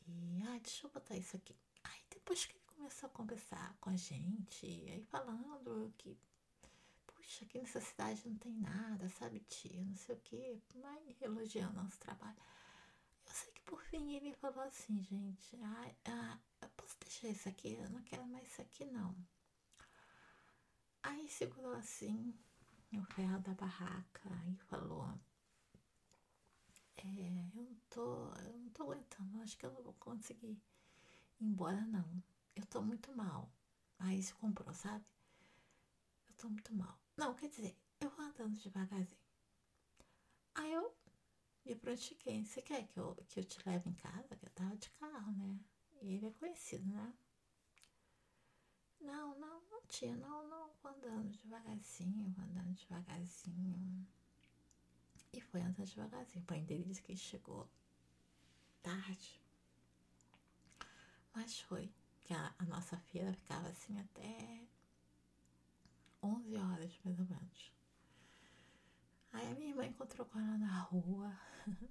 E, 0.08 0.42
ah, 0.44 0.60
deixa 0.60 0.86
eu 0.86 0.92
botar 0.92 1.16
isso 1.16 1.36
aqui. 1.36 1.56
Aí 1.84 2.02
depois 2.10 2.46
que 2.46 2.54
ele 2.54 2.64
começou 2.66 3.08
a 3.08 3.12
conversar 3.12 3.76
com 3.80 3.90
a 3.90 3.96
gente, 3.96 4.66
aí 4.66 5.04
falando 5.10 5.94
que, 5.98 6.18
puxa, 7.30 7.46
aqui 7.46 7.60
nessa 7.60 7.80
cidade 7.80 8.28
não 8.28 8.36
tem 8.38 8.52
nada, 8.54 9.08
sabe, 9.10 9.40
tia, 9.42 9.84
não 9.84 9.96
sei 9.96 10.16
o 10.16 10.20
quê, 10.22 10.60
mas 10.76 11.22
elogiando 11.22 11.76
nosso 11.76 12.00
trabalho. 12.00 12.38
Eu 13.28 13.32
sei 13.32 13.54
que 13.54 13.62
por 13.62 13.80
fim 13.84 14.16
ele 14.16 14.34
falou 14.34 14.62
assim, 14.64 15.00
gente, 15.04 15.56
ah, 15.62 15.96
ah, 16.06 16.40
eu 16.62 16.70
posso 16.70 16.98
deixar 17.00 17.28
isso 17.30 17.48
aqui? 17.48 17.76
Eu 17.76 17.90
não 17.92 18.02
quero 18.02 18.26
mais 18.26 18.48
isso 18.48 18.62
aqui, 18.64 18.84
não. 18.86 19.16
Aí 21.04 21.30
segurou 21.30 21.74
assim 21.74 22.34
o 22.94 23.04
ferro 23.14 23.40
da 23.42 23.54
barraca 23.54 24.30
e 24.48 24.56
falou, 24.64 25.08
é, 26.98 27.04
eu 27.04 27.64
não 27.64 27.76
tô, 27.92 28.34
eu 28.34 28.58
não 28.58 28.70
tô 28.72 28.84
aguentando, 28.84 29.40
acho 29.44 29.56
que 29.56 29.68
eu 29.68 29.72
não 29.72 29.84
vou 29.84 29.94
conseguir 29.94 30.60
ir 31.40 31.46
embora 31.46 31.82
não. 31.82 32.24
Eu 32.56 32.66
tô 32.66 32.82
muito 32.82 33.16
mal. 33.16 33.52
Aí 34.00 34.22
se 34.24 34.34
comprou, 34.34 34.74
sabe? 34.74 35.06
Eu 36.28 36.34
tô 36.34 36.50
muito 36.50 36.74
mal. 36.74 37.00
Não, 37.20 37.36
quer 37.36 37.50
dizer, 37.50 37.78
eu 38.00 38.10
vou 38.12 38.26
andando 38.26 38.58
devagarzinho. 38.58 39.20
Aí 40.56 40.72
eu 40.72 40.96
me 41.66 41.76
prontifiquei. 41.76 42.46
Você 42.46 42.62
quer 42.62 42.88
que 42.88 42.98
eu, 42.98 43.14
que 43.28 43.42
eu 43.42 43.44
te 43.44 43.60
leve 43.68 43.90
em 43.90 43.94
casa? 43.94 44.38
Que 44.38 44.46
eu 44.46 44.50
tava 44.52 44.78
de 44.78 44.90
carro, 44.92 45.30
né? 45.34 45.60
E 46.02 46.14
ele 46.14 46.28
é 46.28 46.32
conhecido, 46.32 46.90
né? 46.90 47.14
Não, 49.02 49.38
não, 49.38 49.62
não 49.70 49.82
tinha, 49.90 50.16
não, 50.16 50.48
não. 50.48 50.72
Vou 50.82 50.94
andando 50.94 51.30
devagarzinho, 51.30 52.30
vou 52.30 52.46
andando 52.46 52.74
devagarzinho. 52.74 54.08
E 55.34 55.42
foi 55.42 55.60
andando 55.60 55.90
devagarzinho. 55.90 56.46
O 56.50 56.62
dele 56.62 56.86
disse 56.86 57.04
que 57.04 57.18
chegou 57.18 57.70
tarde. 58.82 59.42
Mas 61.36 61.60
foi. 61.60 61.92
Que 62.22 62.34
a, 62.34 62.56
a 62.58 62.64
nossa 62.64 62.98
feira 62.98 63.34
ficava 63.34 63.68
assim 63.68 64.00
até 64.00 64.69
11 66.22 66.56
horas, 66.58 67.00
mais 67.04 67.20
ou 67.20 67.26
menos. 67.26 67.74
Aí 69.32 69.52
a 69.52 69.56
minha 69.56 69.70
irmã 69.70 69.86
encontrou 69.86 70.26
com 70.28 70.40
ela 70.40 70.58
na 70.58 70.80
rua. 70.82 71.40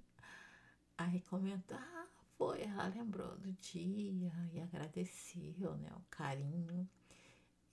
Aí 0.97 1.21
comentou, 1.21 1.77
ah, 1.77 2.07
foi, 2.37 2.63
ela 2.63 2.87
lembrou 2.87 3.37
do 3.37 3.53
dia 3.53 4.31
e 4.53 4.59
agradeceu, 4.59 5.77
né, 5.77 5.89
o 5.95 6.01
carinho. 6.09 6.89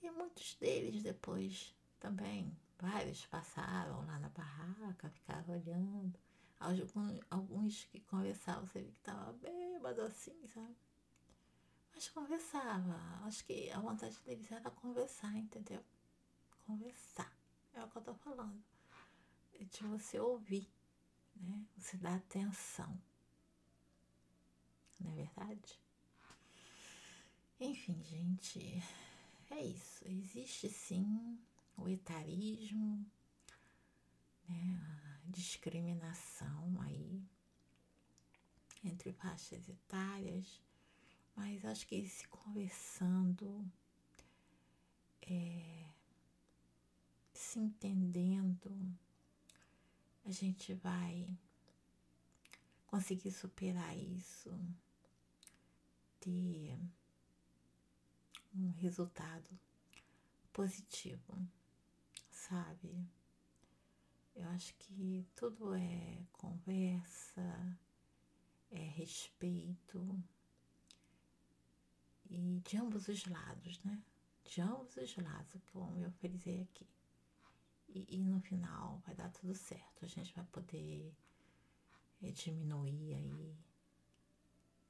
E 0.01 0.09
muitos 0.09 0.55
deles 0.55 1.03
depois 1.03 1.75
também, 1.99 2.57
vários 2.79 3.25
passaram 3.25 4.05
lá 4.05 4.19
na 4.19 4.29
barraca, 4.29 5.09
ficaram 5.09 5.53
olhando. 5.53 6.17
Alguns, 6.59 7.19
alguns 7.29 7.83
que 7.85 7.99
conversavam, 7.99 8.65
você 8.65 8.81
viu 8.81 8.91
que 8.91 9.01
tava 9.01 9.33
bêbado 9.33 10.01
assim, 10.01 10.47
sabe? 10.47 10.75
Mas 11.93 12.09
conversava. 12.09 12.99
Acho 13.25 13.43
que 13.45 13.69
a 13.71 13.79
vontade 13.79 14.17
deles 14.25 14.51
era 14.51 14.69
conversar, 14.71 15.35
entendeu? 15.35 15.83
Conversar. 16.67 17.35
É 17.73 17.83
o 17.83 17.89
que 17.89 17.97
eu 17.97 18.01
tô 18.03 18.13
falando. 18.13 18.63
É 19.59 19.63
de 19.63 19.83
você 19.85 20.19
ouvir, 20.19 20.69
né? 21.35 21.65
Você 21.77 21.97
dá 21.97 22.15
atenção. 22.15 23.01
Não 24.99 25.11
é 25.11 25.15
verdade? 25.15 25.79
Enfim, 27.59 28.03
gente, 28.03 28.83
é 29.49 29.63
isso. 29.63 30.07
Existe 30.07 30.69
sim 30.69 31.39
o 31.75 31.89
etarismo, 31.89 33.03
né? 34.47 34.79
a 35.25 35.31
discriminação 35.31 36.79
aí 36.81 37.23
entre 38.83 39.11
faixas 39.13 39.67
etárias 39.67 40.61
mas 41.37 41.63
acho 41.65 41.87
que 41.87 42.09
se 42.09 42.27
conversando, 42.27 43.63
é, 45.21 45.86
se 47.37 47.59
entendendo, 47.59 48.71
a 50.25 50.31
gente 50.31 50.73
vai 50.73 51.27
conseguir 52.87 53.31
superar 53.31 53.97
isso, 53.97 54.49
ter 56.19 56.77
um 58.55 58.71
resultado 58.71 59.49
positivo, 60.51 61.47
sabe? 62.31 63.07
Eu 64.35 64.47
acho 64.49 64.73
que 64.75 65.25
tudo 65.35 65.73
é 65.73 66.25
conversa, 66.31 67.77
é 68.71 68.83
respeito 68.89 70.23
e 72.29 72.61
de 72.65 72.77
ambos 72.77 73.07
os 73.07 73.25
lados, 73.25 73.79
né? 73.83 74.01
De 74.43 74.61
ambos 74.61 74.95
os 74.97 75.15
lados, 75.17 75.61
como 75.71 75.97
eu 75.99 76.11
frisei 76.11 76.61
aqui. 76.61 76.87
E, 77.89 78.17
e 78.17 78.25
no 78.25 78.39
final 78.39 79.01
vai 79.05 79.15
dar 79.15 79.31
tudo 79.31 79.53
certo. 79.55 80.03
A 80.03 80.07
gente 80.07 80.33
vai 80.33 80.45
poder 80.45 81.13
é, 82.21 82.31
diminuir 82.31 83.15
aí 83.15 83.57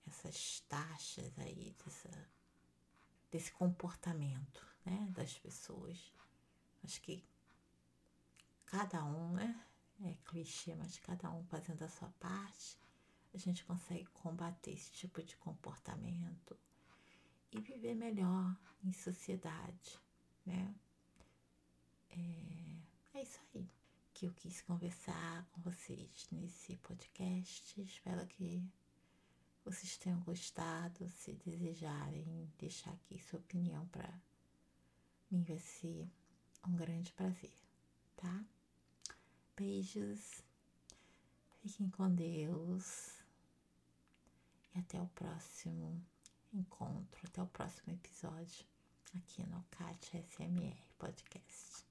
essas 0.07 0.61
taxas 0.61 1.37
aí 1.39 1.75
dessa, 1.83 2.09
desse 3.31 3.51
comportamento, 3.51 4.65
né? 4.85 5.07
Das 5.11 5.37
pessoas. 5.37 6.13
Acho 6.83 7.01
que 7.01 7.23
cada 8.65 9.03
um, 9.03 9.33
né? 9.33 9.63
É 10.03 10.13
clichê, 10.25 10.75
mas 10.75 10.99
cada 10.99 11.31
um 11.31 11.43
fazendo 11.45 11.81
a 11.83 11.89
sua 11.89 12.09
parte, 12.19 12.77
a 13.33 13.37
gente 13.37 13.65
consegue 13.65 14.05
combater 14.07 14.71
esse 14.71 14.91
tipo 14.91 15.23
de 15.23 15.35
comportamento 15.37 16.55
e 17.51 17.59
viver 17.59 17.95
melhor 17.95 18.55
em 18.83 18.93
sociedade, 18.93 19.99
né? 20.45 20.75
É, 22.09 22.76
é 23.17 23.23
isso 23.23 23.39
aí 23.55 23.67
que 24.13 24.27
eu 24.27 24.33
quis 24.33 24.61
conversar 24.61 25.45
com 25.51 25.61
vocês 25.61 26.27
nesse 26.31 26.75
podcast. 26.77 27.81
Espero 27.81 28.25
que 28.27 28.63
vocês 29.65 29.97
tenham 29.97 30.19
gostado. 30.21 31.09
Se 31.09 31.33
desejarem 31.33 32.51
deixar 32.59 32.91
aqui 32.91 33.19
sua 33.19 33.39
opinião 33.39 33.87
para 33.87 34.07
mim, 35.31 35.41
vai 35.43 35.57
ser 35.59 36.07
um 36.67 36.75
grande 36.75 37.11
prazer, 37.13 37.53
tá? 38.15 38.45
Beijos, 39.55 40.43
fiquem 41.61 41.89
com 41.89 42.13
Deus 42.13 43.19
e 44.75 44.79
até 44.79 45.01
o 45.01 45.07
próximo 45.07 46.05
encontro. 46.53 47.19
Até 47.25 47.41
o 47.41 47.47
próximo 47.47 47.93
episódio 47.93 48.63
aqui 49.15 49.43
no 49.47 49.63
CAT 49.71 50.23
SMR 50.29 50.77
Podcast. 50.99 51.86